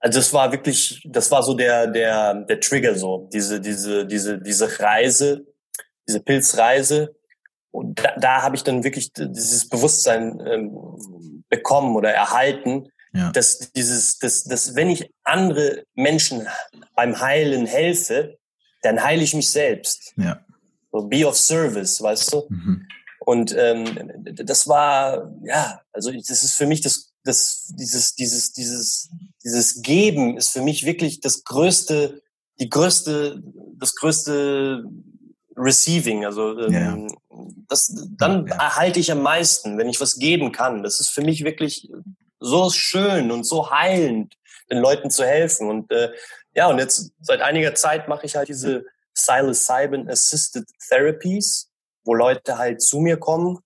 [0.00, 4.40] Also das war wirklich, das war so der, der, der Trigger so, diese, diese, diese,
[4.40, 5.46] diese Reise,
[6.08, 7.14] diese Pilzreise.
[7.70, 13.30] Und da, da habe ich dann wirklich dieses Bewusstsein ähm, bekommen oder erhalten, ja.
[13.30, 16.48] dass dieses, dass, dass wenn ich andere Menschen
[16.96, 18.38] beim Heilen helfe,
[18.80, 20.14] dann heile ich mich selbst.
[20.16, 20.40] Ja.
[20.90, 22.46] So be of service, weißt du?
[22.48, 22.88] Mhm.
[23.20, 29.10] Und ähm, das war, ja, also das ist für mich das das, dieses, dieses, dieses,
[29.44, 32.22] dieses Geben ist für mich wirklich das größte,
[32.58, 33.42] die größte,
[33.78, 34.84] das größte
[35.56, 36.24] Receiving.
[36.24, 37.46] Also ähm, ja.
[37.68, 38.54] das, dann ja.
[38.56, 40.82] erhalte ich am meisten, wenn ich was geben kann.
[40.82, 41.90] Das ist für mich wirklich
[42.40, 44.34] so schön und so heilend,
[44.70, 45.68] den Leuten zu helfen.
[45.68, 46.10] Und äh,
[46.54, 48.84] ja, und jetzt seit einiger Zeit mache ich halt diese
[49.14, 51.70] Psilocybin Assisted Therapies,
[52.04, 53.58] wo Leute halt zu mir kommen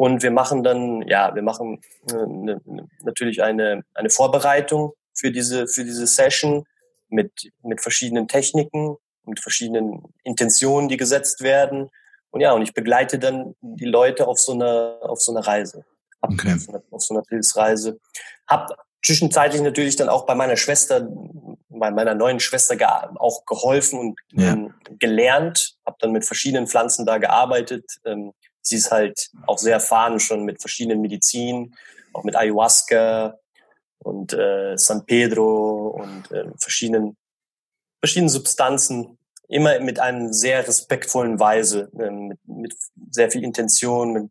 [0.00, 2.56] und wir machen dann, ja, wir machen äh,
[3.02, 6.64] natürlich eine, eine Vorbereitung für diese, für diese Session
[7.10, 8.96] mit, mit verschiedenen Techniken,
[9.30, 11.90] mit verschiedenen Intentionen, die gesetzt werden.
[12.30, 15.84] Und ja, und ich begleite dann die Leute auf so einer, auf so einer Reise.
[16.20, 16.54] Okay.
[16.54, 17.98] Auf, so einer, auf so einer Pilzreise.
[18.46, 21.08] Hab zwischenzeitlich natürlich dann auch bei meiner Schwester,
[21.68, 22.76] bei meiner neuen Schwester
[23.18, 24.52] auch geholfen und ja.
[24.52, 25.76] ähm, gelernt.
[25.86, 27.84] Hab dann mit verschiedenen Pflanzen da gearbeitet.
[28.04, 31.74] Ähm, sie ist halt auch sehr erfahren schon mit verschiedenen Medizin,
[32.12, 33.38] auch mit Ayahuasca
[33.98, 37.16] und äh, San Pedro und äh, verschiedenen,
[38.00, 39.18] verschiedenen Substanzen,
[39.50, 42.74] immer mit einem sehr respektvollen Weise, äh, mit, mit
[43.10, 44.30] sehr viel Intention, mit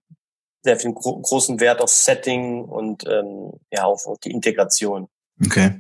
[0.64, 5.08] sehr viel gro großen Wert auf Setting und ähm, ja auf, auf die Integration.
[5.46, 5.80] Okay.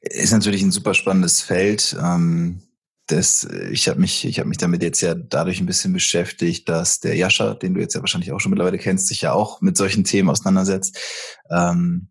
[0.00, 1.96] Äh, ist natürlich ein super spannendes Feld.
[2.00, 2.62] Ähm
[3.10, 7.00] das, ich habe mich, ich habe mich damit jetzt ja dadurch ein bisschen beschäftigt, dass
[7.00, 9.76] der Jascha, den du jetzt ja wahrscheinlich auch schon mittlerweile kennst, sich ja auch mit
[9.76, 10.96] solchen Themen auseinandersetzt.
[11.50, 12.10] Ähm,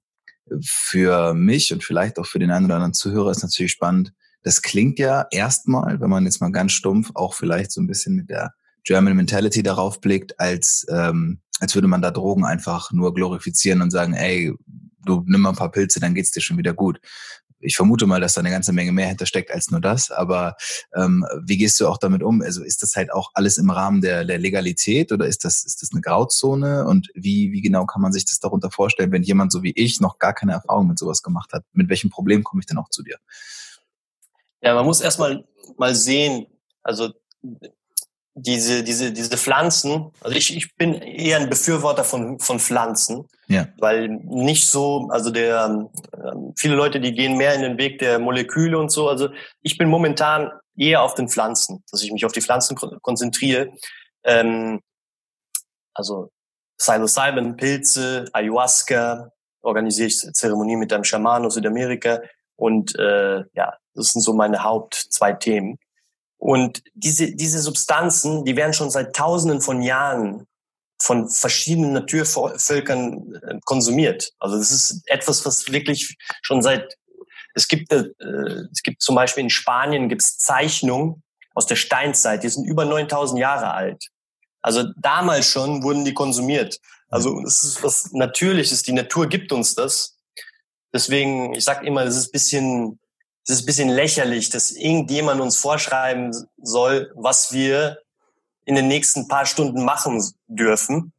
[0.62, 4.14] für mich und vielleicht auch für den einen oder anderen Zuhörer ist natürlich spannend.
[4.44, 8.16] Das klingt ja erstmal, wenn man jetzt mal ganz stumpf auch vielleicht so ein bisschen
[8.16, 13.14] mit der German Mentality darauf blickt, als ähm, als würde man da Drogen einfach nur
[13.14, 14.54] glorifizieren und sagen, ey,
[15.06, 17.02] du nimm mal ein paar Pilze, dann geht's dir schon wieder gut
[17.62, 20.12] ich vermute mal, dass da eine ganze Menge mehr hintersteckt als nur das.
[20.12, 20.56] Aber
[20.96, 22.42] ähm, wie gehst du auch damit um?
[22.42, 25.82] Also ist das halt auch alles im Rahmen der, der Legalität oder ist das, ist
[25.82, 26.86] das eine Grauzone?
[26.86, 30.00] Und wie, wie genau kann man sich das darunter vorstellen, wenn jemand so wie ich
[30.00, 31.64] noch gar keine Erfahrung mit sowas gemacht hat?
[31.74, 33.18] Mit welchem Problem komme ich denn auch zu dir?
[34.62, 35.46] Ja, man muss erstmal
[35.78, 36.48] mal sehen,
[36.84, 37.10] also
[38.36, 43.68] diese, diese, diese Pflanzen, also ich, ich bin eher ein Befürworter von, von Pflanzen, ja.
[43.78, 48.20] weil nicht so, also der, ähm, viele Leute, die gehen mehr in den Weg der
[48.20, 49.30] Moleküle und so, also
[49.62, 53.74] ich bin momentan eher auf den Pflanzen, dass ich mich auf die Pflanzen konzentriere,
[54.24, 54.82] ähm,
[55.94, 56.32] also
[56.78, 62.22] Psilocybin, Pilze, Ayahuasca, organisiere ich Zeremonien mit einem Schaman aus Südamerika
[62.60, 65.80] und äh, ja, das sind so meine Haupt zwei Themen.
[66.38, 70.46] Und diese, diese Substanzen, die werden schon seit Tausenden von Jahren
[71.02, 74.34] von verschiedenen Naturvölkern äh, konsumiert.
[74.40, 76.96] Also das ist etwas, was wirklich schon seit
[77.56, 78.06] es gibt äh,
[78.72, 81.24] es gibt zum Beispiel in Spanien gibt es Zeichnungen
[81.56, 84.10] aus der Steinzeit, die sind über 9000 Jahre alt.
[84.62, 86.80] Also damals schon wurden die konsumiert.
[87.10, 88.84] Also es ist was Natürliches.
[88.84, 90.19] Die Natur gibt uns das.
[90.94, 93.00] Deswegen, ich sage immer, es ist bisschen
[93.50, 97.98] es ist ein bisschen lächerlich, dass irgendjemand uns vorschreiben soll, was wir
[98.66, 101.14] in den nächsten paar Stunden machen dürfen.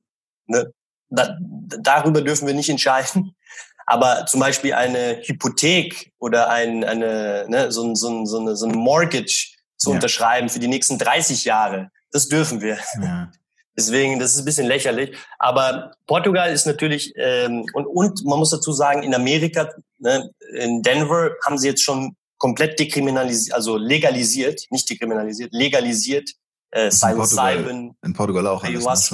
[0.46, 0.72] Ne?
[1.09, 3.35] Da, darüber dürfen wir nicht entscheiden.
[3.87, 8.54] Aber zum Beispiel eine Hypothek oder ein, eine, ne, so, ein, so, ein, so, eine,
[8.54, 9.96] so ein Mortgage zu ja.
[9.96, 12.78] unterschreiben für die nächsten 30 Jahre, das dürfen wir.
[13.02, 13.33] Ja.
[13.76, 15.16] Deswegen, das ist ein bisschen lächerlich.
[15.38, 20.83] Aber Portugal ist natürlich, ähm, und, und man muss dazu sagen, in Amerika, ne, in
[20.83, 26.30] Denver haben sie jetzt schon komplett dekriminalisiert, also legalisiert, nicht dekriminalisiert, legalisiert,
[26.70, 27.94] äh, Psilocybin.
[28.02, 28.64] In Portugal auch,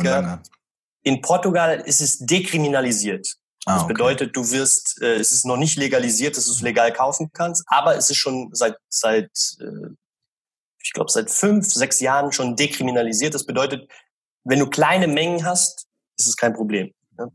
[0.05, 0.43] lange.
[1.03, 3.37] In Portugal ist es dekriminalisiert.
[3.67, 6.93] Ah, das bedeutet, du wirst, äh, es ist noch nicht legalisiert, dass du es legal
[6.93, 9.91] kaufen kannst, aber es ist schon seit, seit äh,
[10.83, 13.35] ich glaube, seit fünf, sechs Jahren schon dekriminalisiert.
[13.35, 13.91] Das bedeutet,
[14.47, 16.95] wenn du kleine Mengen hast, ist es kein Problem.
[17.19, 17.31] Ne?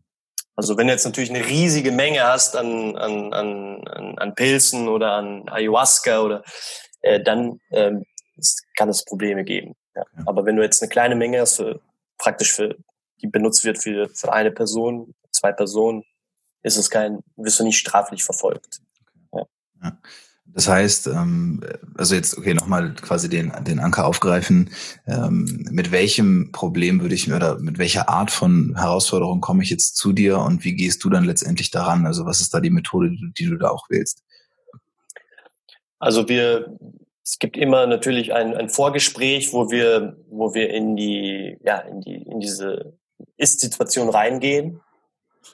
[0.55, 5.13] Also wenn du jetzt natürlich eine riesige Menge hast an, an, an, an Pilzen oder
[5.13, 6.43] an Ayahuasca oder
[7.01, 8.05] äh, dann ähm,
[8.77, 9.75] kann es Probleme geben.
[9.95, 10.03] Ja.
[10.25, 11.81] Aber wenn du jetzt eine kleine Menge hast, für,
[12.17, 12.75] praktisch für
[13.21, 16.03] die benutzt wird für, für eine Person, zwei Personen,
[16.63, 18.79] ist es kein, wirst du nicht straflich verfolgt.
[19.33, 19.45] Ja.
[19.83, 19.97] ja.
[20.53, 21.61] Das heißt, ähm,
[21.95, 24.69] also jetzt, okay, nochmal quasi den, den Anker aufgreifen.
[25.07, 29.95] Ähm, mit welchem Problem würde ich oder mit welcher Art von Herausforderung komme ich jetzt
[29.95, 32.05] zu dir und wie gehst du dann letztendlich daran?
[32.05, 34.23] Also was ist da die Methode, die du da auch wählst?
[35.99, 36.77] Also wir,
[37.23, 42.01] es gibt immer natürlich ein, ein Vorgespräch, wo wir, wo wir in die, ja, in
[42.01, 42.97] die, in diese
[43.37, 44.81] Ist-Situation reingehen,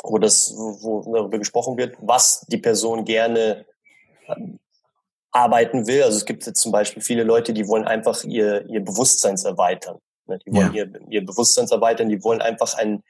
[0.04, 3.66] wo das, wo darüber gesprochen wird, was die Person gerne
[5.38, 6.04] arbeiten will.
[6.04, 10.00] Also es gibt jetzt zum Beispiel viele Leute, die wollen einfach ihr, ihr Bewusstseins erweitern.
[10.26, 10.40] Ne?
[10.46, 10.86] Die wollen ja.
[10.86, 13.04] ihr, ihr Bewusstseins erweitern, die wollen einfach ein,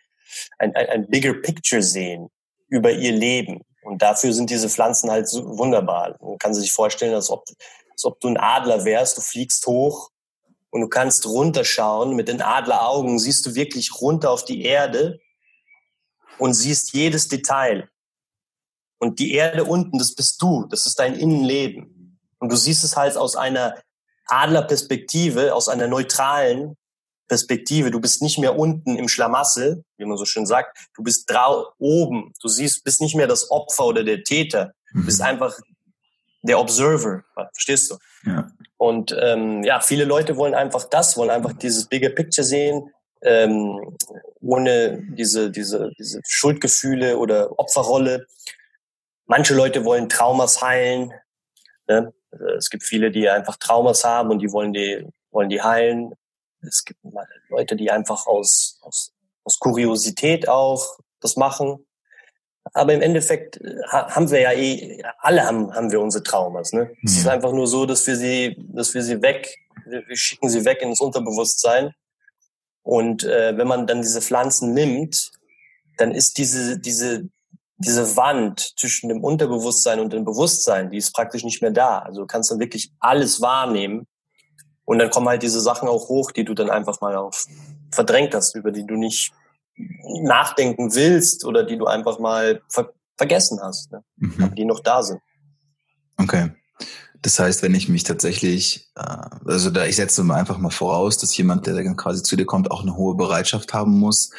[0.59, 2.29] ein, ein, ein bigger picture sehen
[2.69, 3.61] über ihr Leben.
[3.83, 6.17] Und dafür sind diese Pflanzen halt so wunderbar.
[6.19, 7.45] Man kann sich vorstellen, als ob,
[7.91, 10.09] als ob du ein Adler wärst, du fliegst hoch
[10.69, 12.15] und du kannst runterschauen.
[12.15, 15.19] Mit den Adleraugen siehst du wirklich runter auf die Erde
[16.37, 17.89] und siehst jedes Detail.
[18.99, 21.96] Und die Erde unten, das bist du, das ist dein Innenleben.
[22.39, 23.75] Und du siehst es halt aus einer
[24.27, 26.75] Adlerperspektive, aus einer neutralen
[27.27, 27.91] Perspektive.
[27.91, 30.77] Du bist nicht mehr unten im Schlamassel, wie man so schön sagt.
[30.95, 32.33] Du bist drau oben.
[32.41, 34.73] Du siehst, bist nicht mehr das Opfer oder der Täter.
[34.93, 35.27] Du bist mhm.
[35.27, 35.57] einfach
[36.41, 37.23] der Observer.
[37.53, 37.97] Verstehst du?
[38.25, 38.49] Ja.
[38.77, 43.97] Und ähm, ja, viele Leute wollen einfach das, wollen einfach dieses bigger Picture sehen, ähm,
[44.41, 48.27] ohne diese, diese, diese Schuldgefühle oder Opferrolle.
[49.25, 51.11] Manche Leute wollen Traumas heilen.
[51.87, 52.13] Ne?
[52.39, 56.13] Also es gibt viele, die einfach Traumas haben und die wollen die, wollen die heilen.
[56.61, 56.99] Es gibt
[57.49, 61.85] Leute, die einfach aus, aus, aus Kuriosität auch das machen.
[62.73, 66.73] Aber im Endeffekt äh, haben wir ja eh, alle haben, haben wir unsere Traumas.
[66.73, 66.91] Ne?
[67.03, 67.31] Es ist mhm.
[67.31, 71.01] einfach nur so, dass wir sie, dass wir sie weg, wir schicken sie weg ins
[71.01, 71.93] Unterbewusstsein.
[72.83, 75.31] Und äh, wenn man dann diese Pflanzen nimmt,
[75.97, 77.29] dann ist diese, diese,
[77.77, 81.99] diese Wand zwischen dem Unterbewusstsein und dem Bewusstsein, die ist praktisch nicht mehr da.
[81.99, 84.07] Also du kannst dann wirklich alles wahrnehmen.
[84.85, 87.45] Und dann kommen halt diese Sachen auch hoch, die du dann einfach mal auf
[87.91, 89.31] verdrängt hast, über die du nicht
[90.23, 94.03] nachdenken willst oder die du einfach mal ver vergessen hast, ne?
[94.17, 94.43] mhm.
[94.43, 95.19] aber die noch da sind.
[96.17, 96.51] Okay.
[97.21, 99.01] Das heißt, wenn ich mich tatsächlich, äh,
[99.45, 102.45] also da ich setze mal einfach mal voraus, dass jemand, der dann quasi zu dir
[102.45, 104.31] kommt, auch eine hohe Bereitschaft haben muss,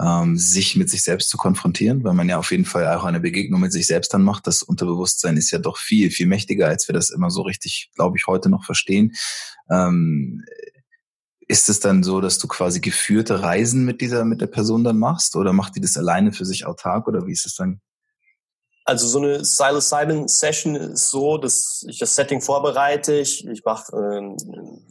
[0.00, 3.20] ähm, sich mit sich selbst zu konfrontieren, weil man ja auf jeden Fall auch eine
[3.20, 4.46] Begegnung mit sich selbst dann macht.
[4.46, 8.16] Das Unterbewusstsein ist ja doch viel, viel mächtiger, als wir das immer so richtig, glaube
[8.16, 9.12] ich, heute noch verstehen.
[9.70, 10.44] Ähm,
[11.46, 14.98] ist es dann so, dass du quasi geführte Reisen mit dieser, mit der Person dann
[14.98, 17.80] machst oder macht die das alleine für sich autark oder wie ist es dann?
[18.84, 23.14] Also so eine Psilocybin Session ist so, dass ich das Setting vorbereite.
[23.14, 24.36] Ich, ich mache, ähm,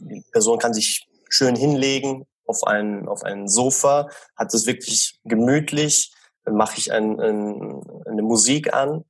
[0.00, 6.12] die Person kann sich schön hinlegen auf ein auf ein Sofa, hat es wirklich gemütlich.
[6.44, 9.04] Dann mache ich ein, ein, eine Musik an,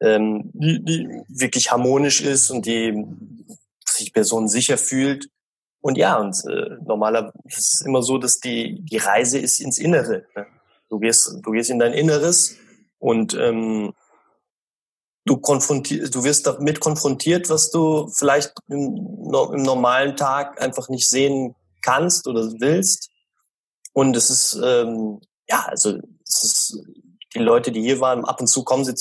[0.00, 3.04] ähm, die, die wirklich harmonisch ist und die
[3.84, 5.28] sich Person sicher fühlt.
[5.80, 9.78] Und ja, und äh, normalerweise ist es immer so, dass die die Reise ist ins
[9.78, 10.26] Innere.
[10.36, 10.46] Ne?
[10.88, 12.56] Du gehst du gehst in dein Inneres
[12.98, 13.92] und ähm,
[15.24, 21.08] du konfrontierst, du wirst damit konfrontiert, was du vielleicht im, im, normalen Tag einfach nicht
[21.08, 23.10] sehen kannst oder willst.
[23.92, 26.78] Und es ist ähm, ja, also es ist
[27.34, 28.94] die Leute, die hier waren, ab und zu kommen sie,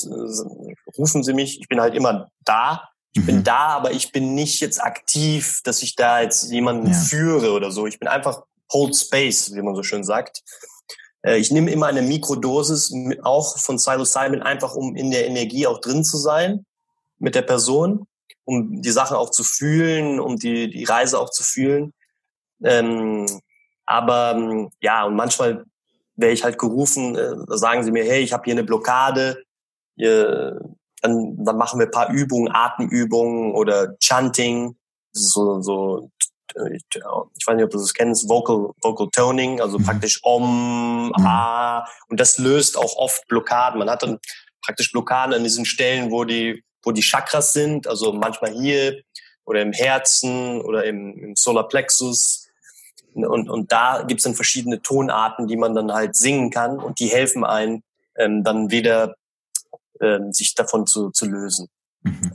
[0.97, 1.59] rufen sie mich.
[1.59, 2.89] Ich bin halt immer da.
[3.13, 3.25] Ich mhm.
[3.25, 6.93] bin da, aber ich bin nicht jetzt aktiv, dass ich da jetzt jemanden ja.
[6.93, 7.87] führe oder so.
[7.87, 10.43] Ich bin einfach hold space, wie man so schön sagt.
[11.25, 15.81] Äh, ich nehme immer eine Mikrodosis auch von Psilocybin, einfach um in der Energie auch
[15.81, 16.65] drin zu sein
[17.17, 18.07] mit der Person,
[18.45, 21.93] um die Sachen auch zu fühlen, um die, die Reise auch zu fühlen.
[22.63, 23.25] Ähm,
[23.85, 25.65] aber ja, und manchmal
[26.15, 29.43] wäre ich halt gerufen, äh, sagen sie mir, hey, ich habe hier eine Blockade,
[29.95, 30.59] ihr,
[31.01, 34.75] dann, dann machen wir ein paar Übungen, Atemübungen oder Chanting,
[35.11, 36.11] so, so
[36.71, 39.83] ich, weiß nicht, ob du das kennst, Vocal, Vocal Toning, also mhm.
[39.83, 41.25] praktisch Om, mhm.
[41.25, 43.79] Ah, und das löst auch oft Blockaden.
[43.79, 44.19] Man hat dann
[44.61, 49.01] praktisch Blockaden an diesen Stellen, wo die, wo die Chakras sind, also manchmal hier
[49.45, 52.47] oder im Herzen oder im, im Solarplexus.
[53.13, 57.07] Und, und da gibt's dann verschiedene Tonarten, die man dann halt singen kann und die
[57.07, 57.81] helfen einem
[58.17, 59.15] ähm, dann wieder
[60.01, 61.69] ähm, sich davon zu, zu lösen.
[62.01, 62.33] Mhm.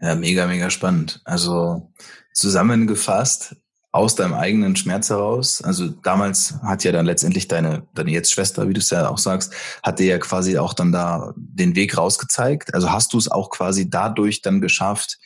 [0.00, 1.20] Ja, mega, mega spannend.
[1.24, 1.92] Also
[2.32, 3.56] zusammengefasst
[3.92, 5.62] aus deinem eigenen Schmerz heraus.
[5.62, 9.18] Also damals hat ja dann letztendlich deine, deine jetzt Schwester, wie du es ja auch
[9.18, 9.52] sagst,
[9.82, 12.72] hat dir ja quasi auch dann da den Weg rausgezeigt.
[12.72, 15.18] Also hast du es auch quasi dadurch dann geschafft,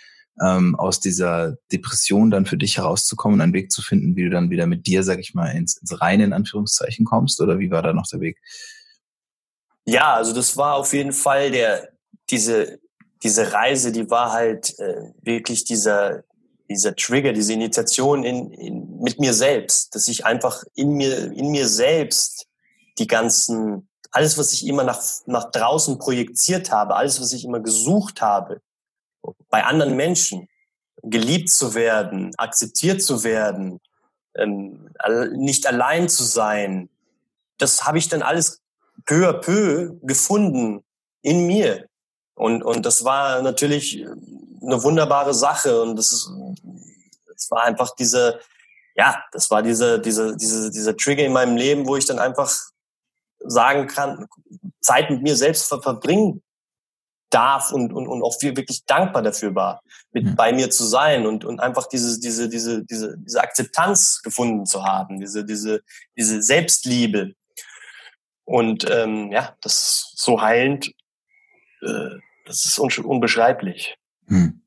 [0.43, 4.51] ähm, aus dieser Depression dann für dich herauszukommen, einen Weg zu finden, wie du dann
[4.51, 7.41] wieder mit dir, sag ich mal, ins, ins Reine in Anführungszeichen kommst?
[7.41, 8.39] Oder wie war da noch der Weg?
[9.85, 11.89] Ja, also das war auf jeden Fall der,
[12.29, 12.81] diese,
[13.23, 16.25] diese Reise, die war halt äh, wirklich dieser,
[16.69, 21.51] dieser Trigger, diese Initiation in, in, mit mir selbst, dass ich einfach in mir, in
[21.51, 22.47] mir selbst
[22.99, 27.61] die ganzen, alles, was ich immer nach, nach draußen projiziert habe, alles, was ich immer
[27.61, 28.61] gesucht habe,
[29.49, 30.49] bei anderen Menschen,
[31.03, 33.81] geliebt zu werden, akzeptiert zu werden,
[34.35, 34.89] ähm,
[35.35, 36.89] nicht allein zu sein,
[37.59, 38.61] das habe ich dann alles
[39.05, 40.83] peu à peu gefunden
[41.23, 41.87] in mir.
[42.35, 44.05] Und, und das war natürlich
[44.63, 45.81] eine wunderbare Sache.
[45.81, 46.31] Und das ist,
[47.47, 48.41] es war einfach diese,
[48.97, 52.53] ja, das war diese, diese, diese, dieser Trigger in meinem Leben, wo ich dann einfach
[53.39, 54.27] sagen kann,
[54.81, 56.43] Zeit mit mir selbst verbringen
[57.31, 59.83] darf und, und, und auch wirklich dankbar dafür war,
[60.13, 60.37] mit mhm.
[60.37, 64.85] bei mir zu sein und, und einfach diese, diese, diese, diese, diese Akzeptanz gefunden zu
[64.85, 65.83] haben, diese, diese,
[66.17, 67.35] diese Selbstliebe.
[68.45, 70.93] Und ähm, ja, das so heilend,
[71.83, 72.11] äh,
[72.45, 73.97] das ist unbeschreiblich.
[74.29, 74.63] Hm.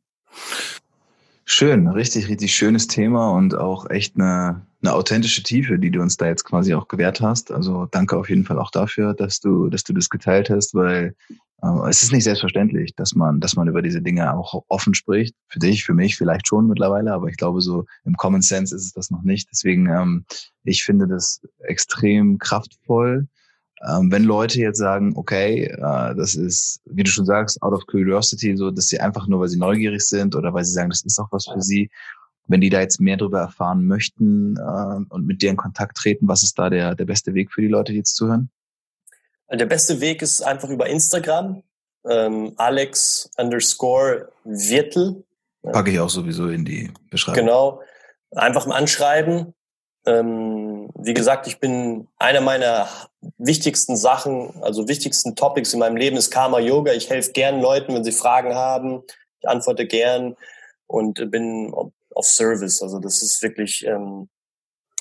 [1.51, 6.15] Schön, richtig, richtig schönes Thema und auch echt eine, eine authentische Tiefe, die du uns
[6.15, 7.51] da jetzt quasi auch gewährt hast.
[7.51, 11.15] Also danke auf jeden Fall auch dafür, dass du, dass du das geteilt hast, weil
[11.63, 15.33] äh, es ist nicht selbstverständlich, dass man, dass man über diese Dinge auch offen spricht.
[15.47, 18.85] Für dich, für mich vielleicht schon mittlerweile, aber ich glaube so im Common Sense ist
[18.85, 19.49] es das noch nicht.
[19.51, 20.25] Deswegen, ähm,
[20.63, 23.27] ich finde das extrem kraftvoll
[23.87, 27.85] ähm, wenn Leute jetzt sagen, okay, äh, das ist, wie du schon sagst, out of
[27.87, 31.03] curiosity, so, dass sie einfach nur, weil sie neugierig sind oder weil sie sagen, das
[31.03, 31.89] ist auch was für sie,
[32.47, 36.27] wenn die da jetzt mehr darüber erfahren möchten äh, und mit dir in Kontakt treten,
[36.27, 38.49] was ist da der, der beste Weg für die Leute, die jetzt zuhören?
[39.51, 41.63] Der beste Weg ist einfach über Instagram,
[42.07, 45.23] ähm, Alex underscore Wirtel.
[45.63, 47.45] Packe ich auch sowieso in die Beschreibung.
[47.45, 47.81] Genau.
[48.31, 49.53] Einfach mal anschreiben.
[50.09, 52.89] Ähm, wie gesagt, ich bin einer meiner
[53.37, 56.93] wichtigsten Sachen, also wichtigsten Topics in meinem Leben ist Karma Yoga.
[56.93, 59.03] Ich helfe gern Leuten, wenn sie Fragen haben.
[59.39, 60.35] Ich antworte gern
[60.87, 61.71] und bin
[62.15, 62.81] auf Service.
[62.81, 64.29] Also das ist wirklich ähm,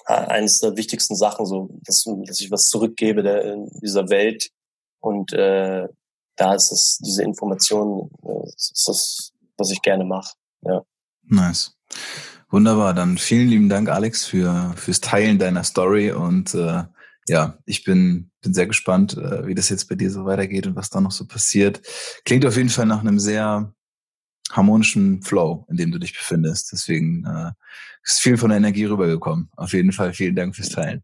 [0.05, 4.51] eines der wichtigsten Sachen, so dass, dass ich was zurückgebe der, in dieser Welt.
[5.01, 5.89] Und äh,
[6.37, 10.35] da ist es diese Information, äh, ist das, was ich gerne mache.
[10.63, 10.83] Ja.
[11.23, 11.75] Nice.
[12.51, 16.85] Wunderbar, dann vielen lieben Dank, Alex, für fürs Teilen deiner Story und äh,
[17.29, 20.77] ja, ich bin bin sehr gespannt, äh, wie das jetzt bei dir so weitergeht und
[20.77, 21.81] was da noch so passiert.
[22.25, 23.73] Klingt auf jeden Fall nach einem sehr
[24.51, 26.73] harmonischen Flow, in dem du dich befindest.
[26.73, 27.51] Deswegen äh,
[28.05, 29.51] ist viel von der Energie rübergekommen.
[29.57, 31.03] Auf jeden Fall vielen Dank fürs Teilen.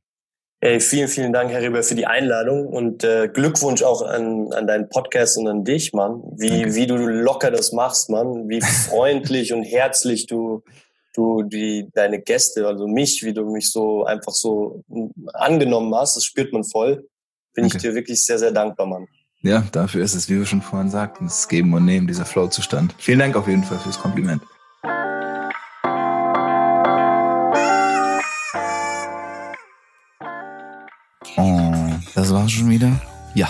[0.60, 4.66] Hey, vielen, vielen Dank, Herr Rieber, für die Einladung und äh, Glückwunsch auch an, an
[4.66, 6.22] deinen Podcast und an dich, Mann.
[6.38, 8.48] Wie, wie du locker das machst, Mann.
[8.48, 10.62] Wie freundlich und herzlich du
[11.14, 14.84] du die deine Gäste, also mich, wie du mich so einfach so
[15.32, 17.08] angenommen hast, das spürt man voll.
[17.54, 17.76] Bin okay.
[17.76, 19.06] ich dir wirklich sehr, sehr dankbar, Mann.
[19.42, 22.94] Ja, dafür ist es, wie wir schon vorhin sagten, das Geben und Nehmen, dieser Flow-Zustand.
[22.98, 24.42] Vielen Dank auf jeden Fall fürs Kompliment.
[31.36, 31.72] Oh,
[32.14, 33.00] das war's schon wieder?
[33.34, 33.48] Ja,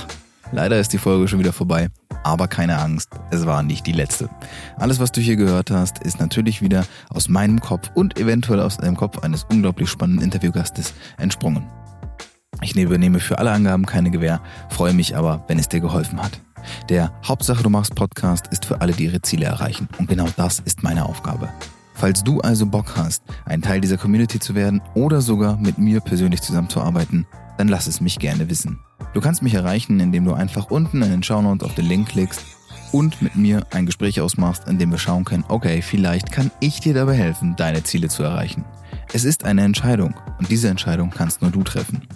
[0.52, 1.88] leider ist die Folge schon wieder vorbei.
[2.24, 4.28] Aber keine Angst, es war nicht die letzte.
[4.76, 8.78] Alles, was du hier gehört hast, ist natürlich wieder aus meinem Kopf und eventuell aus
[8.78, 11.66] dem Kopf eines unglaublich spannenden Interviewgastes entsprungen.
[12.62, 16.40] Ich übernehme für alle Angaben keine Gewähr, freue mich aber, wenn es dir geholfen hat.
[16.88, 19.88] Der Hauptsache du machst Podcast ist für alle, die ihre Ziele erreichen.
[19.98, 21.50] Und genau das ist meine Aufgabe.
[21.94, 26.00] Falls du also Bock hast, ein Teil dieser Community zu werden oder sogar mit mir
[26.00, 27.26] persönlich zusammenzuarbeiten,
[27.56, 28.80] dann lass es mich gerne wissen.
[29.12, 32.44] Du kannst mich erreichen, indem du einfach unten in den Shownotes auf den Link klickst
[32.92, 36.80] und mit mir ein Gespräch ausmachst, in dem wir schauen können, okay, vielleicht kann ich
[36.80, 38.64] dir dabei helfen, deine Ziele zu erreichen.
[39.12, 42.06] Es ist eine Entscheidung und diese Entscheidung kannst nur du treffen.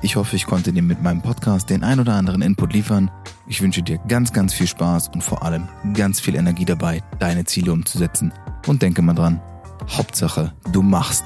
[0.00, 3.10] Ich hoffe, ich konnte dir mit meinem Podcast den ein oder anderen Input liefern.
[3.48, 7.44] Ich wünsche dir ganz, ganz viel Spaß und vor allem ganz viel Energie dabei, deine
[7.44, 8.32] Ziele umzusetzen.
[8.68, 9.40] Und denke mal dran,
[9.88, 11.24] Hauptsache, du machst.